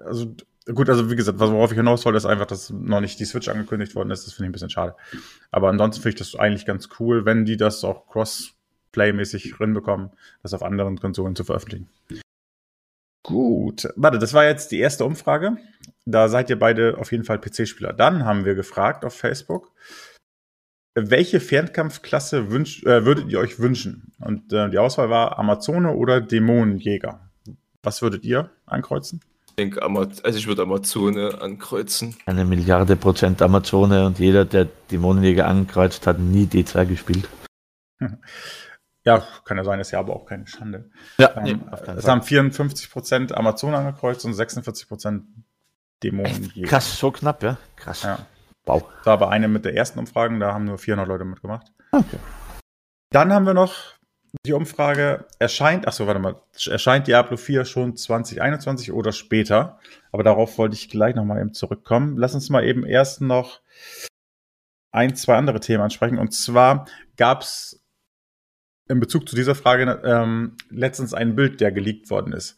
[0.05, 0.35] also
[0.73, 3.47] Gut, also wie gesagt, worauf ich hinaus wollte, ist einfach, dass noch nicht die Switch
[3.47, 4.25] angekündigt worden ist.
[4.25, 4.95] Das finde ich ein bisschen schade.
[5.51, 10.09] Aber ansonsten finde ich das eigentlich ganz cool, wenn die das auch Crossplay-mäßig hinbekommen,
[10.41, 11.87] das auf anderen Konsolen zu veröffentlichen.
[13.21, 15.57] Gut, warte, das war jetzt die erste Umfrage.
[16.05, 17.93] Da seid ihr beide auf jeden Fall PC-Spieler.
[17.93, 19.71] Dann haben wir gefragt auf Facebook,
[20.95, 24.13] welche Fernkampfklasse wünsch, äh, würdet ihr euch wünschen?
[24.19, 27.29] Und äh, die Auswahl war Amazone oder Dämonenjäger.
[27.83, 29.21] Was würdet ihr ankreuzen?
[29.55, 32.15] Denke, also ich würde Amazone ankreuzen.
[32.25, 37.29] Eine Milliarde Prozent Amazone und jeder, der Dämonenjäger ankreuzt, hat nie D2 gespielt.
[39.07, 40.89] Ja, kann ja sein, ist ja aber auch keine Schande.
[41.19, 41.57] Ja, ähm, nee,
[41.95, 45.25] es haben 54 Prozent Amazone angekreuzt und 46 Prozent
[46.01, 46.67] Dämonenjäger.
[46.67, 47.57] Krass, so knapp, ja?
[47.75, 48.01] Krass.
[48.01, 48.25] Ja.
[48.65, 48.83] Wow.
[48.97, 51.67] Das war aber eine mit der ersten Umfragen, da haben nur 400 Leute mitgemacht.
[51.91, 52.17] Okay.
[53.11, 53.75] Dann haben wir noch
[54.45, 59.79] die Umfrage erscheint, achso, warte mal, erscheint Diablo 4 schon 2021 oder später?
[60.11, 62.17] Aber darauf wollte ich gleich nochmal eben zurückkommen.
[62.17, 63.61] Lass uns mal eben erst noch
[64.91, 66.17] ein, zwei andere Themen ansprechen.
[66.17, 66.85] Und zwar
[67.17, 67.83] gab es
[68.87, 72.57] in Bezug zu dieser Frage ähm, letztens ein Bild, der geleakt worden ist.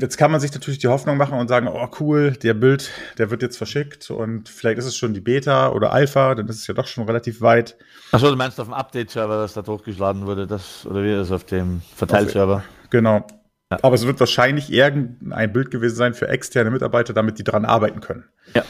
[0.00, 3.30] Jetzt kann man sich natürlich die Hoffnung machen und sagen, oh cool, der Bild, der
[3.30, 6.66] wird jetzt verschickt und vielleicht ist es schon die Beta oder Alpha, dann ist es
[6.66, 7.76] ja doch schon relativ weit.
[8.10, 11.30] Achso, du meinst auf dem Update-Server, dass da hochgeladen wurde, das, oder wie ist es
[11.30, 12.64] auf dem Verteilserver?
[12.90, 13.26] Genau.
[13.70, 13.78] Ja.
[13.82, 18.00] Aber es wird wahrscheinlich irgendein Bild gewesen sein für externe Mitarbeiter, damit die dran arbeiten
[18.00, 18.24] können.
[18.54, 18.64] Ja.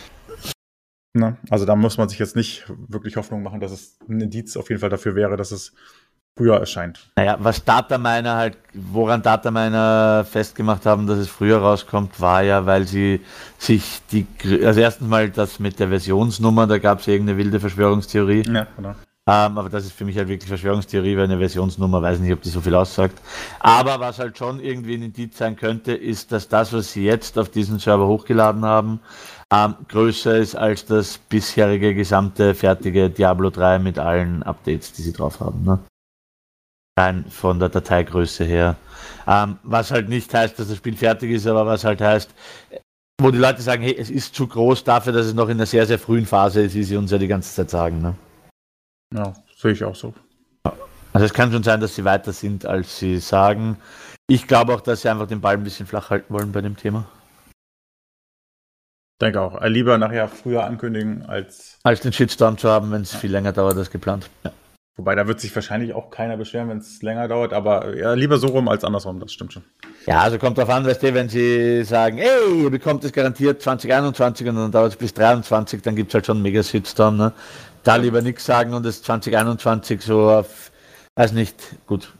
[1.14, 4.56] Na, also da muss man sich jetzt nicht wirklich Hoffnung machen, dass es ein Indiz
[4.56, 5.74] auf jeden Fall dafür wäre, dass es
[6.36, 7.00] früher erscheint.
[7.16, 12.86] Naja, was Dataminer halt, woran Dataminer festgemacht haben, dass es früher rauskommt, war ja, weil
[12.86, 13.20] sie
[13.58, 14.26] sich die,
[14.64, 18.44] also erstens mal das mit der Versionsnummer, da gab es irgendeine wilde Verschwörungstheorie.
[18.50, 18.94] Ja, genau.
[19.24, 22.42] Ähm, aber das ist für mich halt wirklich Verschwörungstheorie, weil eine Versionsnummer weiß nicht, ob
[22.42, 23.20] die so viel aussagt.
[23.60, 27.38] Aber was halt schon irgendwie ein Indiz sein könnte, ist, dass das, was sie jetzt
[27.38, 28.98] auf diesen Server hochgeladen haben,
[29.54, 35.12] ähm, größer ist als das bisherige gesamte fertige Diablo 3 mit allen Updates, die sie
[35.12, 35.62] drauf haben.
[35.62, 35.78] Ne?
[36.98, 38.76] Rein von der Dateigröße her.
[39.26, 42.30] Ähm, was halt nicht heißt, dass das Spiel fertig ist, aber was halt heißt,
[43.20, 45.66] wo die Leute sagen, hey, es ist zu groß dafür, dass es noch in einer
[45.66, 48.02] sehr, sehr frühen Phase ist, wie sie uns ja die ganze Zeit sagen.
[48.02, 48.14] Ne?
[49.14, 50.12] Ja, sehe ich auch so.
[51.12, 53.76] Also es kann schon sein, dass sie weiter sind, als sie sagen.
[54.28, 56.76] Ich glaube auch, dass sie einfach den Ball ein bisschen flach halten wollen bei dem
[56.76, 57.06] Thema.
[59.20, 59.60] Denke auch.
[59.60, 61.78] Äh, lieber nachher früher ankündigen, als.
[61.84, 64.28] Als den Shitstorm zu haben, wenn es viel länger dauert als geplant.
[64.44, 64.52] Ja.
[64.96, 68.36] Wobei, da wird sich wahrscheinlich auch keiner beschweren, wenn es länger dauert, aber ja, lieber
[68.36, 69.64] so rum als andersrum, das stimmt schon.
[70.06, 73.62] Ja, also kommt drauf an, weißt du, wenn sie sagen, ey, ihr bekommt es garantiert
[73.62, 77.16] 2021 und dann dauert es bis 2023, dann gibt es halt schon einen mega Shitstorm,
[77.16, 77.32] ne?
[77.84, 80.70] da lieber nichts sagen und es 2021 so auf,
[81.14, 82.12] weiß nicht, gut.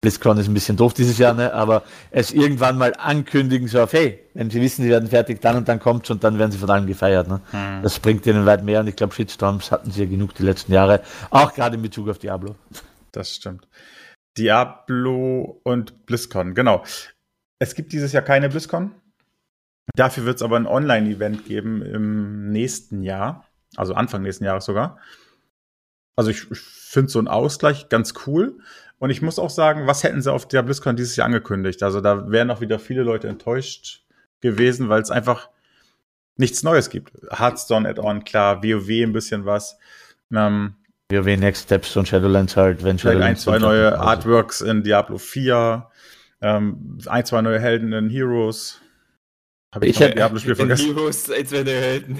[0.00, 1.52] BlizzCon ist ein bisschen doof dieses Jahr, ne?
[1.52, 1.82] aber
[2.12, 5.68] es irgendwann mal ankündigen, so auf, hey, wenn sie wissen, sie werden fertig, dann und
[5.68, 7.26] dann kommt's und dann werden sie von allen gefeiert.
[7.26, 7.40] Ne?
[7.52, 7.82] Mhm.
[7.82, 10.72] Das bringt ihnen weit mehr und ich glaube, Shitstorms hatten sie ja genug die letzten
[10.72, 12.54] Jahre, auch gerade in Bezug auf Diablo.
[13.10, 13.66] Das stimmt.
[14.36, 16.84] Diablo und BlizzCon, genau.
[17.58, 18.94] Es gibt dieses Jahr keine BlizzCon.
[19.96, 23.48] Dafür wird es aber ein Online-Event geben im nächsten Jahr.
[23.76, 25.00] Also Anfang nächsten Jahres sogar.
[26.14, 28.58] Also ich, ich finde so einen Ausgleich ganz cool.
[28.98, 31.82] Und ich muss auch sagen, was hätten sie auf der BlizzCon dieses Jahr angekündigt?
[31.82, 34.02] Also da wären auch wieder viele Leute enttäuscht
[34.40, 35.48] gewesen, weil es einfach
[36.36, 37.12] nichts Neues gibt.
[37.30, 39.78] Hearthstone Add-on, klar, WoW ein bisschen was.
[40.32, 40.74] Ähm,
[41.10, 43.46] WoW Next Steps und Shadowlands halt, wenn Shadowlands.
[43.46, 43.98] Ein, zwei neue.
[43.98, 45.88] Artworks in Diablo 4,
[46.42, 48.80] ähm, ein, zwei neue Helden in Heroes.
[49.74, 50.94] Habe ich, ich ein Diablo-Spiel vergessen?
[50.94, 52.18] Heroes, als wenn Helden.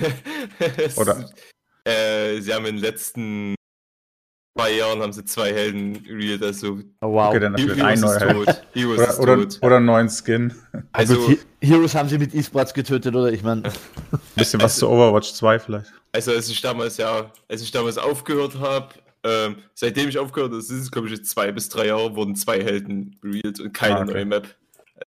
[0.97, 1.29] Oder?
[1.85, 3.55] Äh, sie haben in den letzten
[4.59, 7.29] zwei Jahren haben sie zwei Helden real, also oh, wow.
[7.29, 8.63] Okay, dann Heroes ein neuer tot.
[8.73, 9.59] Heroes oder, ist oder, tot.
[9.63, 10.53] Oder einen neuen Skin.
[10.93, 13.33] Also, also Heroes haben sie mit E-Sports getötet, oder?
[13.33, 13.63] Ich meine.
[14.35, 15.93] bisschen was zu Overwatch 2 vielleicht.
[16.11, 18.89] Also als ich damals, ja, als ich damals aufgehört habe,
[19.23, 22.35] ähm, seitdem ich aufgehört habe, das ist glaube ich jetzt zwei bis drei Jahre, wurden
[22.35, 24.13] zwei Helden real und keine ah, okay.
[24.13, 24.57] neue Map.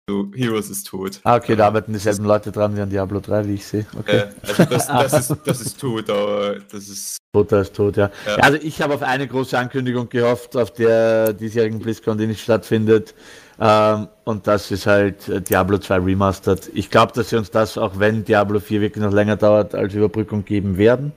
[0.06, 1.20] Also Heroes ist tot.
[1.24, 3.86] Ah, okay, da arbeiten dieselben Leute dran wie an Diablo 3, wie ich sehe.
[3.98, 4.16] Okay.
[4.16, 7.18] Äh, also das, das, ist, das ist tot, aber das ist.
[7.34, 8.10] Toter ist tot, ja.
[8.26, 8.36] ja.
[8.36, 13.14] Also ich habe auf eine große Ankündigung gehofft, auf der diesjährigen BlizzCon, die nicht stattfindet.
[13.60, 16.70] Ähm, und das ist halt äh, Diablo 2 Remastered.
[16.74, 19.94] Ich glaube, dass sie uns das, auch wenn Diablo 4 wirklich noch länger dauert, als
[19.94, 21.12] Überbrückung geben werden.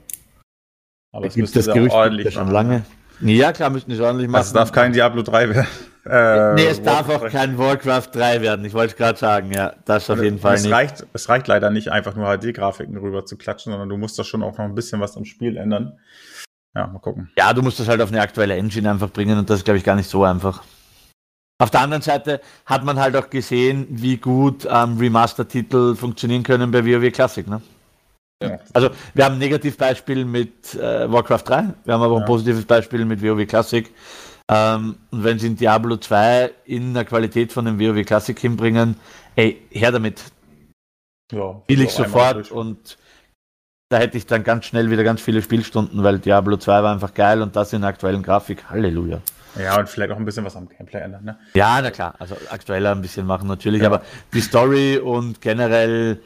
[1.13, 2.83] Aber es gibt das Gerücht ordentlich schon lange.
[3.21, 4.39] Ja, klar, müssten sie ordentlich machen.
[4.39, 5.67] Also es darf kein Diablo 3 werden.
[6.05, 8.65] Äh, nee, es darf auch kein Warcraft 3 werden.
[8.65, 10.73] Ich wollte gerade sagen, ja, das auf jeden Fall es nicht.
[10.73, 14.23] Reicht, es reicht leider nicht, einfach nur HD-Grafiken rüber zu klatschen, sondern du musst da
[14.23, 15.99] schon auch noch ein bisschen was am Spiel ändern.
[16.75, 17.29] Ja, mal gucken.
[17.37, 19.77] Ja, du musst das halt auf eine aktuelle Engine einfach bringen und das ist, glaube
[19.77, 20.63] ich, gar nicht so einfach.
[21.59, 26.71] Auf der anderen Seite hat man halt auch gesehen, wie gut ähm, Remaster-Titel funktionieren können
[26.71, 27.61] bei WoW Classic, ne?
[28.41, 28.57] Ja.
[28.73, 32.21] Also wir haben ein Negativbeispiel mit äh, Warcraft 3, wir haben aber ja.
[32.21, 33.87] ein positives Beispiel mit WoW Classic.
[34.51, 38.97] Ähm, und wenn sie in Diablo 2 in der Qualität von dem WoW Classic hinbringen,
[39.35, 40.23] ey, her damit.
[41.31, 42.97] Ja, Will ich sofort und
[43.89, 47.13] da hätte ich dann ganz schnell wieder ganz viele Spielstunden, weil Diablo 2 war einfach
[47.13, 48.69] geil und das in der aktuellen Grafik.
[48.69, 49.21] Halleluja.
[49.57, 51.39] Ja, und vielleicht auch ein bisschen was am Gameplay ändern, ne?
[51.53, 53.87] Ja, na klar, also aktueller ein bisschen machen natürlich, ja.
[53.87, 54.01] aber
[54.33, 56.21] die Story und generell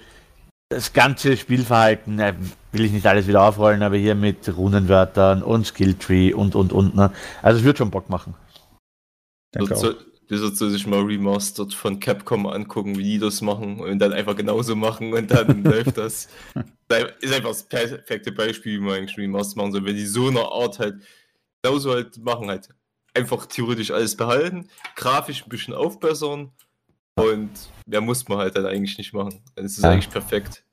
[0.70, 2.20] das ganze Spielverhalten,
[2.76, 6.96] will ich nicht alles wieder aufrollen, aber hier mit Runenwörtern und Skilltree und und und.
[6.96, 7.12] Ne?
[7.42, 8.36] Also es wird schon Bock machen.
[10.28, 14.36] Du sollst sich mal Remastered von Capcom angucken, wie die das machen und dann einfach
[14.36, 16.30] genauso machen und dann läuft das.
[16.88, 19.86] Das ist einfach das perfekte Beispiel, wie man eigentlich Remastered machen soll.
[19.86, 21.04] Wenn die so eine Art halt
[21.62, 22.70] genauso halt machen, halt
[23.14, 26.52] einfach theoretisch alles behalten, grafisch ein bisschen aufbessern
[27.16, 27.52] und
[27.86, 29.42] mehr muss man halt dann eigentlich nicht machen.
[29.56, 29.92] Dann ist es ja.
[29.92, 30.65] eigentlich perfekt.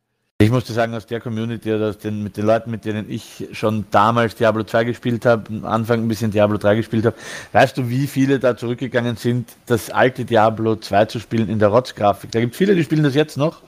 [0.43, 3.47] Ich musste sagen, aus der Community oder aus den, mit den Leuten, mit denen ich
[3.53, 7.17] schon damals Diablo 2 gespielt habe, am Anfang ein bisschen Diablo 3 gespielt habe,
[7.53, 11.69] weißt du, wie viele da zurückgegangen sind, das alte Diablo 2 zu spielen in der
[11.69, 12.33] Rotzgrafik?
[12.33, 13.63] Da gibt es viele, die spielen das jetzt noch.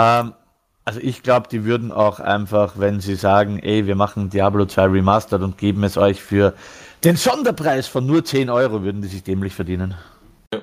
[0.00, 0.32] Ähm,
[0.86, 4.86] also ich glaube, die würden auch einfach, wenn sie sagen, ey, wir machen Diablo 2
[4.86, 6.54] Remastered und geben es euch für
[7.04, 9.94] den Sonderpreis von nur 10 Euro, würden die sich dämlich verdienen.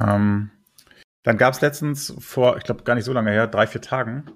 [0.00, 0.52] Ähm,
[1.28, 4.30] dann gab es letztens vor, ich glaube gar nicht so lange her, drei, vier Tagen,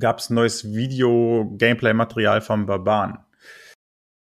[0.00, 3.18] gab es neues Video-Gameplay-Material vom Barbaren.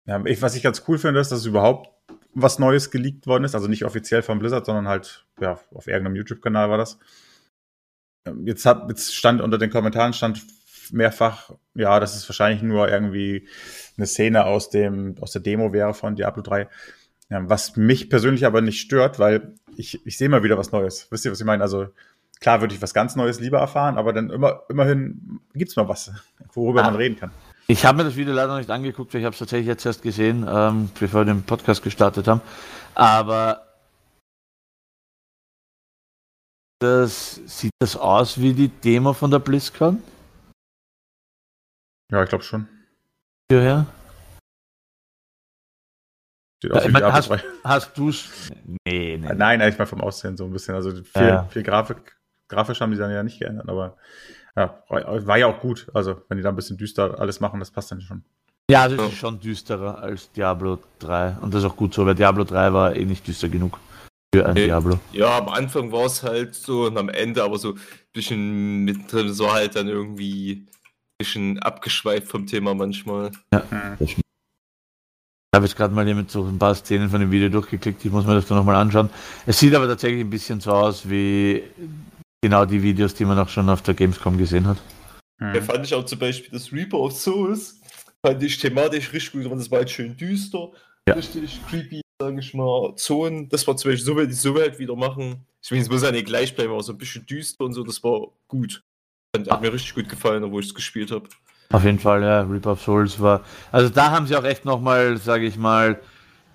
[0.05, 1.91] Ja, ich, was ich ganz cool finde, ist, dass überhaupt
[2.35, 3.55] was Neues geleakt worden ist.
[3.55, 6.99] Also nicht offiziell von Blizzard, sondern halt, ja, auf irgendeinem YouTube-Kanal war das.
[8.27, 10.43] Ähm, jetzt, hat, jetzt stand unter den Kommentaren stand
[10.91, 13.49] mehrfach, ja, dass es wahrscheinlich nur irgendwie
[13.97, 16.68] eine Szene aus dem, aus der Demo wäre von Diablo 3.
[17.33, 21.07] Ja, was mich persönlich aber nicht stört, weil ich, ich sehe mal wieder was Neues.
[21.11, 21.62] Wisst ihr, was ich meine?
[21.62, 21.87] Also
[22.41, 26.12] klar würde ich was ganz Neues lieber erfahren, aber dann immer, immerhin gibt's mal was,
[26.53, 26.91] worüber ah.
[26.91, 27.30] man reden kann.
[27.68, 29.87] Ich habe mir das Video leider noch nicht angeguckt, weil ich habe es tatsächlich jetzt
[29.87, 32.43] erst gesehen, ähm, bevor wir den Podcast gestartet haben.
[32.95, 33.66] Aber
[36.80, 40.03] das, sieht das aus wie die Demo von der BlizzCon?
[42.11, 42.68] Ja, ich glaube schon.
[43.51, 43.87] Ja,
[46.62, 47.30] Sieht aus ja, wie meine, hast,
[47.64, 48.30] hast du es?
[48.86, 49.34] Nee, nee.
[49.34, 50.76] Nein, eigentlich mal vom Aussehen so ein bisschen.
[50.76, 51.42] Also viel, ja.
[51.50, 52.16] viel Grafik,
[52.48, 53.96] grafisch haben die dann ja nicht geändert, aber
[54.56, 55.88] ja, war ja auch gut.
[55.92, 58.22] Also, wenn die da ein bisschen düster alles machen, das passt dann schon.
[58.70, 61.38] Ja, das ist schon düsterer als Diablo 3.
[61.40, 63.80] Und das ist auch gut so, weil Diablo 3 war eh nicht düster genug
[64.32, 64.54] für ein.
[64.54, 65.00] Diablo.
[65.10, 67.80] Ja, am Anfang war es halt so und am Ende aber so ein
[68.12, 70.68] bisschen mittendrin so halt dann irgendwie ein
[71.18, 73.32] bisschen abgeschweift vom Thema manchmal.
[73.52, 73.64] Ja,
[73.98, 74.22] das stimmt.
[75.55, 78.11] Ich habe jetzt gerade mal mit so ein paar Szenen von dem Video durchgeklickt, ich
[78.11, 79.11] muss mir das dann nochmal anschauen.
[79.44, 81.62] Es sieht aber tatsächlich ein bisschen so aus wie
[82.42, 84.78] genau die Videos, die man auch schon auf der Gamescom gesehen hat.
[85.38, 85.55] Mhm.
[85.55, 87.78] Ja, fand ich auch zum Beispiel das Reaper of Souls,
[88.24, 90.70] fand ich thematisch richtig gut, das war halt schön düster,
[91.07, 91.16] ja.
[91.16, 94.78] richtig creepy, sage ich mal, Zonen, das war zum Beispiel, so will ich so halt
[94.78, 95.44] wieder machen.
[95.62, 97.84] Ich meine, es muss ja nicht gleich bleiben, aber so ein bisschen düster und so,
[97.84, 98.82] das war gut.
[99.36, 99.61] Hat ah.
[99.61, 101.28] mir richtig gut gefallen, wo ich es gespielt habe.
[101.73, 103.41] Auf jeden Fall, ja, Reaper of Souls war.
[103.70, 105.99] Also da haben sie auch echt nochmal, sage ich mal,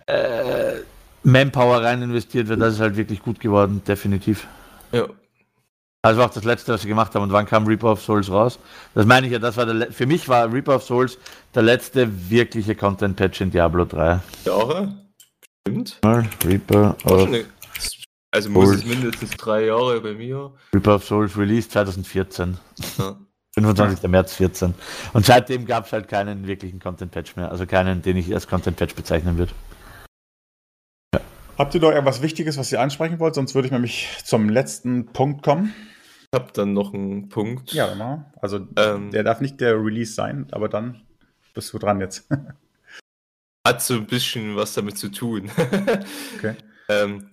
[0.05, 0.76] äh,
[1.24, 4.47] Manpower rein investiert, weil das ist halt wirklich gut geworden, definitiv.
[4.91, 5.07] Ja,
[6.07, 7.24] also auch das letzte, was sie gemacht haben.
[7.24, 8.59] Und wann kam Reaper of Souls raus?
[8.93, 11.18] Das meine ich ja, das war der, für mich war Reaper of Souls
[11.53, 14.20] der letzte wirkliche Content-Patch in Diablo 3.
[14.45, 14.93] Jahre?
[15.68, 15.99] Stimmt.
[16.45, 17.28] Reaper of
[18.32, 18.80] Also muss Souls.
[18.80, 20.53] es mindestens drei Jahre bei mir.
[20.74, 22.57] Reaper of Souls Release 2014.
[22.99, 23.18] Ja.
[23.57, 24.07] 25.
[24.09, 24.73] März 14.
[25.13, 27.51] Und seitdem gab es halt keinen wirklichen Content-Patch mehr.
[27.51, 29.51] Also keinen, den ich als Content-Patch bezeichnen würde.
[31.57, 33.33] Habt ihr noch irgendwas Wichtiges, was ihr ansprechen wollt?
[33.33, 35.73] Sonst würde ich nämlich zum letzten Punkt kommen.
[36.31, 37.73] Ich habe dann noch einen Punkt.
[37.73, 38.23] Ja, genau.
[38.39, 41.01] Also ähm, der darf nicht der Release sein, aber dann
[41.55, 42.29] bist du dran jetzt.
[43.67, 45.49] hat so ein bisschen was damit zu tun.
[46.37, 46.55] okay.
[46.89, 47.29] Ähm,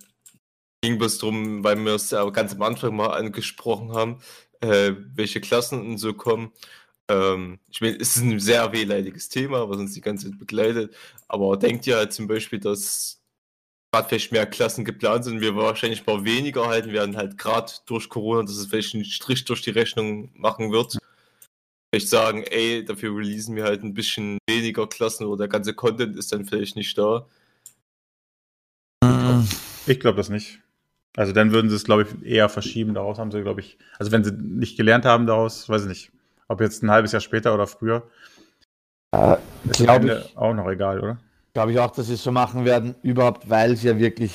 [0.81, 4.19] ging bloß darum, weil wir es ja ganz am Anfang mal angesprochen haben,
[4.65, 6.51] äh, welche Klassen und so kommen.
[7.07, 10.95] Ähm, ich meine, es ist ein sehr wehleidiges Thema, was uns die ganze Zeit begleitet.
[11.27, 13.21] Aber denkt ja zum Beispiel, dass
[13.91, 18.09] gerade vielleicht mehr Klassen geplant sind, wir wahrscheinlich mal weniger halten werden, halt gerade durch
[18.09, 20.97] Corona, dass es vielleicht einen Strich durch die Rechnung machen wird.
[21.93, 26.17] Vielleicht sagen, ey, dafür releasen wir halt ein bisschen weniger Klassen oder der ganze Content
[26.17, 27.27] ist dann vielleicht nicht da.
[29.87, 30.59] Ich glaube das nicht.
[31.15, 32.93] Also dann würden sie es, glaube ich, eher verschieben.
[32.93, 36.11] Daraus haben sie, glaube ich, also wenn sie nicht gelernt haben daraus, weiß ich nicht,
[36.47, 38.03] ob jetzt ein halbes Jahr später oder früher.
[39.11, 39.37] Äh,
[39.69, 41.17] ist glaube ich auch noch egal, oder?
[41.53, 44.33] Glaube ich auch, dass sie es so machen werden, überhaupt, weil sie ja wirklich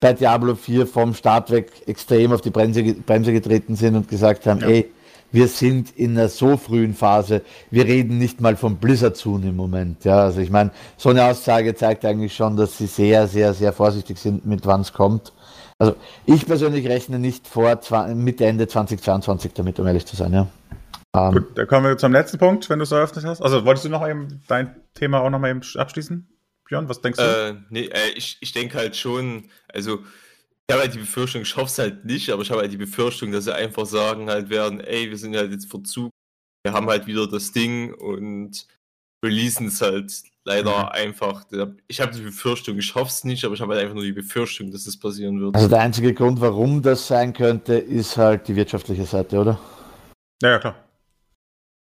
[0.00, 4.46] bei Diablo 4 vom Start weg extrem auf die Bremse, Bremse getreten sind und gesagt
[4.46, 4.68] haben, ja.
[4.68, 4.90] ey,
[5.32, 9.56] wir sind in einer so frühen Phase, wir reden nicht mal vom Blizzard zu im
[9.56, 10.04] Moment.
[10.04, 13.72] Ja, also ich meine, so eine Aussage zeigt eigentlich schon, dass sie sehr, sehr, sehr
[13.72, 15.32] vorsichtig sind, mit wann es kommt.
[15.78, 17.78] Also ich persönlich rechne nicht vor
[18.14, 20.48] Mitte, Ende 2022 damit, um ehrlich zu sein, ja.
[21.12, 23.40] Um, Gut, dann kommen wir zum letzten Punkt, wenn du es eröffnet hast.
[23.40, 26.28] Also wolltest du noch eben dein Thema auch noch mal eben abschließen?
[26.66, 27.22] Björn, was denkst du?
[27.22, 30.00] Äh, nee, äh, ich, ich denke halt schon, also
[30.68, 32.76] ich habe halt die Befürchtung, ich hoffe es halt nicht, aber ich habe halt die
[32.76, 36.10] Befürchtung, dass sie einfach sagen halt werden, ey, wir sind halt jetzt Verzug,
[36.64, 38.66] wir haben halt wieder das Ding und
[39.24, 40.12] releasen es halt
[40.46, 40.88] leider mhm.
[40.92, 41.44] einfach.
[41.88, 44.12] Ich habe die Befürchtung, ich hoffe es nicht, aber ich habe halt einfach nur die
[44.12, 45.54] Befürchtung, dass es passieren wird.
[45.54, 49.58] Also der einzige Grund, warum das sein könnte, ist halt die wirtschaftliche Seite, oder?
[50.40, 50.76] Ja, ja klar.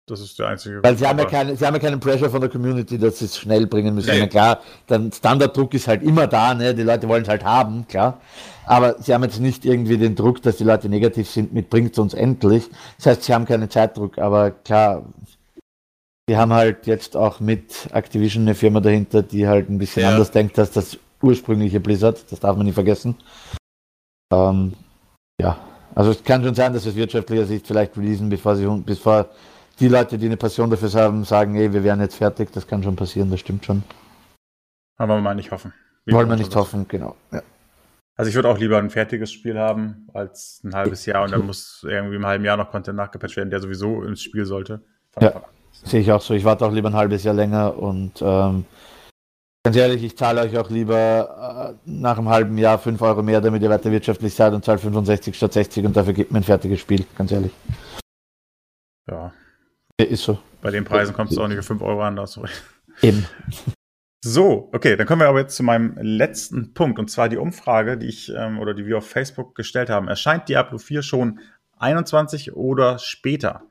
[0.06, 0.82] Das ist der einzige.
[0.82, 3.26] Weil sie haben, ja keine, sie haben ja keinen Pressure von der Community, dass sie
[3.26, 4.10] es schnell bringen müssen.
[4.10, 4.26] Nee.
[4.26, 6.74] klar, der Standarddruck ist halt immer da, ne?
[6.74, 8.20] die Leute wollen es halt haben, klar.
[8.66, 11.92] Aber sie haben jetzt nicht irgendwie den Druck, dass die Leute negativ sind mit bringt
[11.92, 12.68] es uns endlich.
[12.98, 15.04] Das heißt, sie haben keinen Zeitdruck, aber klar,
[16.30, 20.10] sie haben halt jetzt auch mit Activision eine Firma dahinter, die halt ein bisschen ja.
[20.10, 22.24] anders denkt als das ursprüngliche Blizzard.
[22.30, 23.16] Das darf man nicht vergessen.
[24.32, 24.74] Ähm,
[25.40, 25.58] ja,
[25.92, 29.28] also es kann schon sein, dass es wirtschaftlicher Sicht vielleicht releasen, bevor sie bevor
[29.80, 32.84] die Leute, die eine Passion dafür haben, sagen, ey, wir wären jetzt fertig, das kann
[32.84, 33.82] schon passieren, das stimmt schon.
[34.98, 35.72] Aber wir mal nicht hoffen.
[36.04, 37.16] Wie Wollen wir nicht hoffen, genau.
[37.32, 37.42] Ja.
[38.16, 41.44] Also ich würde auch lieber ein fertiges Spiel haben als ein halbes Jahr und dann
[41.44, 44.84] muss irgendwie im halben Jahr noch Content nachgepatcht werden, der sowieso ins Spiel sollte.
[45.20, 45.42] ja,
[45.72, 46.34] sehe ich auch so.
[46.34, 48.64] Ich warte auch lieber ein halbes Jahr länger und ähm,
[49.62, 53.42] Ganz ehrlich, ich zahle euch auch lieber äh, nach einem halben Jahr 5 Euro mehr,
[53.42, 56.44] damit ihr weiter wirtschaftlich seid und zahle 65 statt 60 und dafür gibt mir ein
[56.44, 57.52] fertiges Spiel, ganz ehrlich.
[59.10, 59.32] Ja.
[59.98, 60.38] Ist so.
[60.62, 62.62] Bei den Preisen kommt es auch nicht für 5 Euro an, recht.
[63.02, 63.26] Eben.
[64.24, 67.98] So, okay, dann kommen wir aber jetzt zu meinem letzten Punkt und zwar die Umfrage,
[67.98, 70.08] die ich ähm, oder die wir auf Facebook gestellt haben.
[70.08, 71.40] Erscheint Diablo 4 schon
[71.78, 73.62] 21 oder später?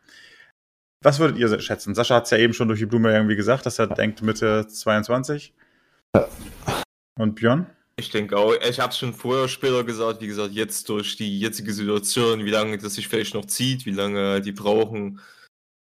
[1.02, 1.96] Was würdet ihr schätzen?
[1.96, 4.68] Sascha hat es ja eben schon durch die Blume irgendwie gesagt, dass er denkt Mitte
[4.68, 5.54] 22.
[6.16, 6.28] Ja.
[7.18, 7.68] Und Björn?
[7.96, 11.40] Ich denke auch, ich habe es schon vorher später gesagt, wie gesagt, jetzt durch die
[11.40, 15.20] jetzige Situation, wie lange das sich vielleicht noch zieht, wie lange die brauchen,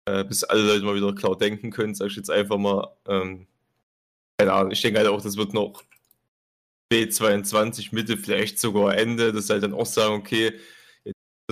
[0.06, 2.88] äh, bis alle Leute mal wieder klar denken können, sage ich jetzt einfach mal.
[3.06, 3.46] Ähm,
[4.38, 5.84] keine Ahnung, ich denke halt auch, das wird noch
[6.92, 10.58] B22 Mitte, vielleicht sogar Ende, dass halt dann auch sagen, okay,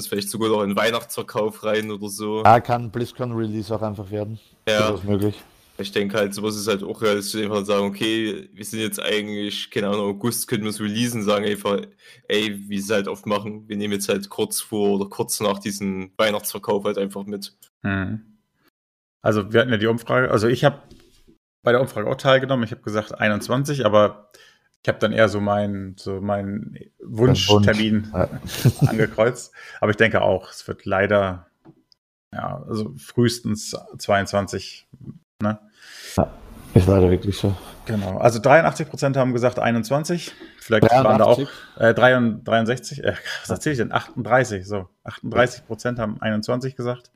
[0.00, 2.42] das vielleicht sogar noch in Weihnachtsverkauf rein oder so.
[2.44, 4.40] Ja, kann BlizzCon Release auch einfach werden.
[4.68, 4.90] Ja.
[4.90, 5.40] Das ist möglich.
[5.78, 9.70] Ich denke halt, sowas ist halt auch realistisch, einfach sagen, okay, wir sind jetzt eigentlich,
[9.70, 11.80] keine Ahnung, August können wir es releasen, sagen einfach,
[12.28, 15.40] ey, wie sie es halt oft machen, wir nehmen jetzt halt kurz vor oder kurz
[15.40, 17.56] nach diesem Weihnachtsverkauf halt einfach mit.
[17.82, 18.38] Mhm.
[19.22, 20.82] Also wir hatten ja die Umfrage, also ich habe
[21.62, 22.64] bei der Umfrage auch teilgenommen.
[22.64, 24.30] Ich habe gesagt 21, aber
[24.82, 28.82] ich habe dann eher so meinen so mein Wunschtermin Wunsch.
[28.88, 29.52] angekreuzt.
[29.80, 31.46] Aber ich denke auch, es wird leider
[32.32, 34.86] ja, also frühestens 22.
[35.42, 35.58] Ne?
[36.16, 36.30] Ja,
[36.74, 37.56] ist leider wirklich so.
[37.86, 38.18] Genau.
[38.18, 40.32] Also 83 Prozent haben gesagt 21.
[40.58, 41.04] Vielleicht 83.
[41.04, 41.40] waren da auch
[41.80, 41.94] äh,
[42.44, 43.02] 63.
[43.02, 43.92] Äh, was erzähle ich denn?
[43.92, 44.66] 38.
[44.66, 47.10] So, 38 Prozent haben 21 gesagt.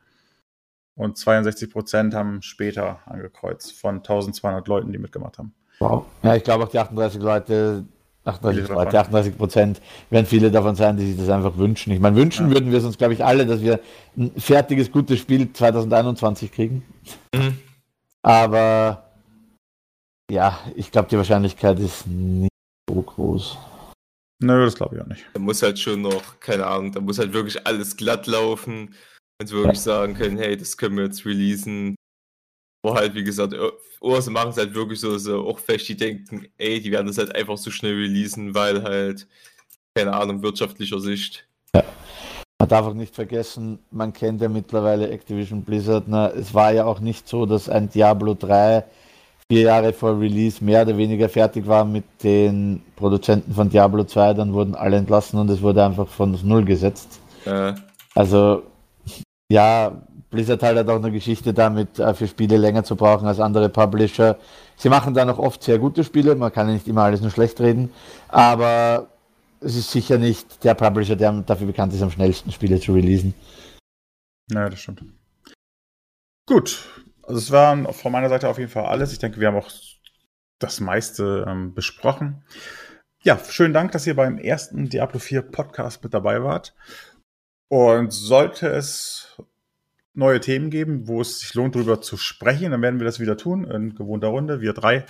[0.96, 5.54] Und 62 Prozent haben später angekreuzt von 1200 Leuten, die mitgemacht haben.
[5.78, 6.06] Wow.
[6.22, 7.84] Ja, ich glaube auch die 38 Leute,
[8.24, 11.92] 38, Leute, 38 Prozent werden viele davon sein, die sich das einfach wünschen.
[11.92, 12.54] Ich meine, wünschen ja.
[12.54, 13.80] würden wir es uns, glaube ich, alle, dass wir
[14.16, 16.82] ein fertiges, gutes Spiel 2021 kriegen.
[17.34, 17.58] Mhm.
[18.22, 19.10] Aber
[20.30, 22.50] ja, ich glaube, die Wahrscheinlichkeit ist nicht
[22.88, 23.58] so groß.
[24.40, 25.26] Nö, das glaube ich auch nicht.
[25.32, 28.94] Da muss halt schon noch, keine Ahnung, da muss halt wirklich alles glatt laufen.
[29.38, 31.96] Wenn sie wirklich sagen können, hey, das können wir jetzt releasen.
[32.84, 33.54] Wo halt, wie gesagt,
[34.00, 36.92] oder sie machen es halt wirklich so, dass sie auch fest die denken, ey, die
[36.92, 39.26] werden das halt einfach so schnell releasen, weil halt,
[39.94, 41.48] keine Ahnung, wirtschaftlicher Sicht.
[41.74, 41.82] Ja.
[42.58, 46.04] Man darf auch nicht vergessen, man kennt ja mittlerweile Activision Blizzard.
[46.08, 48.84] Na, es war ja auch nicht so, dass ein Diablo 3
[49.50, 54.34] vier Jahre vor Release mehr oder weniger fertig war mit den Produzenten von Diablo 2,
[54.34, 57.18] dann wurden alle entlassen und es wurde einfach von Null gesetzt.
[57.46, 57.76] Ja.
[58.14, 58.62] Also
[59.50, 60.02] ja,
[60.34, 63.68] Blizzard halt hat auch eine Geschichte damit, äh, für Spiele länger zu brauchen als andere
[63.68, 64.38] Publisher.
[64.76, 67.30] Sie machen da noch oft sehr gute Spiele, man kann ja nicht immer alles nur
[67.30, 67.90] schlecht reden,
[68.28, 69.08] aber
[69.60, 73.34] es ist sicher nicht der Publisher, der dafür bekannt ist, am schnellsten Spiele zu releasen.
[74.50, 75.04] Naja, das stimmt.
[76.46, 76.86] Gut,
[77.22, 79.12] also es war von meiner Seite auf jeden Fall alles.
[79.12, 79.70] Ich denke, wir haben auch
[80.58, 82.44] das meiste ähm, besprochen.
[83.22, 86.74] Ja, schönen Dank, dass ihr beim ersten Diablo 4 Podcast mit dabei wart.
[87.70, 89.40] Und sollte es
[90.14, 93.36] neue Themen geben, wo es sich lohnt, darüber zu sprechen, dann werden wir das wieder
[93.36, 95.04] tun, in gewohnter Runde, wir drei.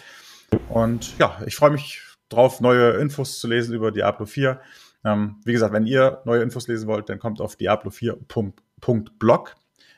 [0.69, 4.61] Und ja, ich freue mich drauf, neue Infos zu lesen über Diablo 4.
[5.05, 9.55] Ähm, wie gesagt, wenn ihr neue Infos lesen wollt, dann kommt auf diablo4.blog.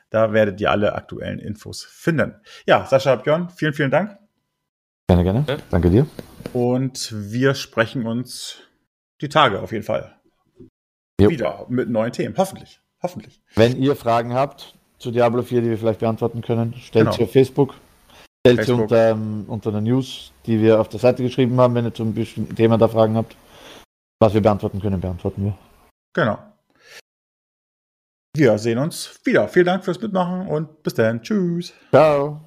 [0.09, 2.35] Da werdet ihr alle aktuellen Infos finden.
[2.65, 4.17] Ja, Sascha Björn, vielen, vielen Dank.
[5.07, 5.45] Gerne, gerne.
[5.69, 6.05] Danke dir.
[6.53, 8.61] Und wir sprechen uns
[9.21, 10.17] die Tage auf jeden Fall
[11.19, 11.29] jo.
[11.29, 12.35] wieder mit neuen Themen.
[12.37, 12.81] Hoffentlich.
[13.01, 13.41] Hoffentlich.
[13.55, 17.17] Wenn ihr Fragen habt zu Diablo 4, die wir vielleicht beantworten können, stellt genau.
[17.17, 17.75] sie auf Facebook.
[18.45, 21.85] Stellt sie unter, ähm, unter der News, die wir auf der Seite geschrieben haben, wenn
[21.85, 23.35] ihr zum bestimmten Thema da Fragen habt.
[24.19, 25.57] Was wir beantworten können, beantworten wir.
[26.13, 26.39] Genau.
[28.35, 29.47] Wir sehen uns wieder.
[29.47, 31.21] Vielen Dank fürs Mitmachen und bis dann.
[31.21, 31.73] Tschüss.
[31.91, 32.41] Ciao.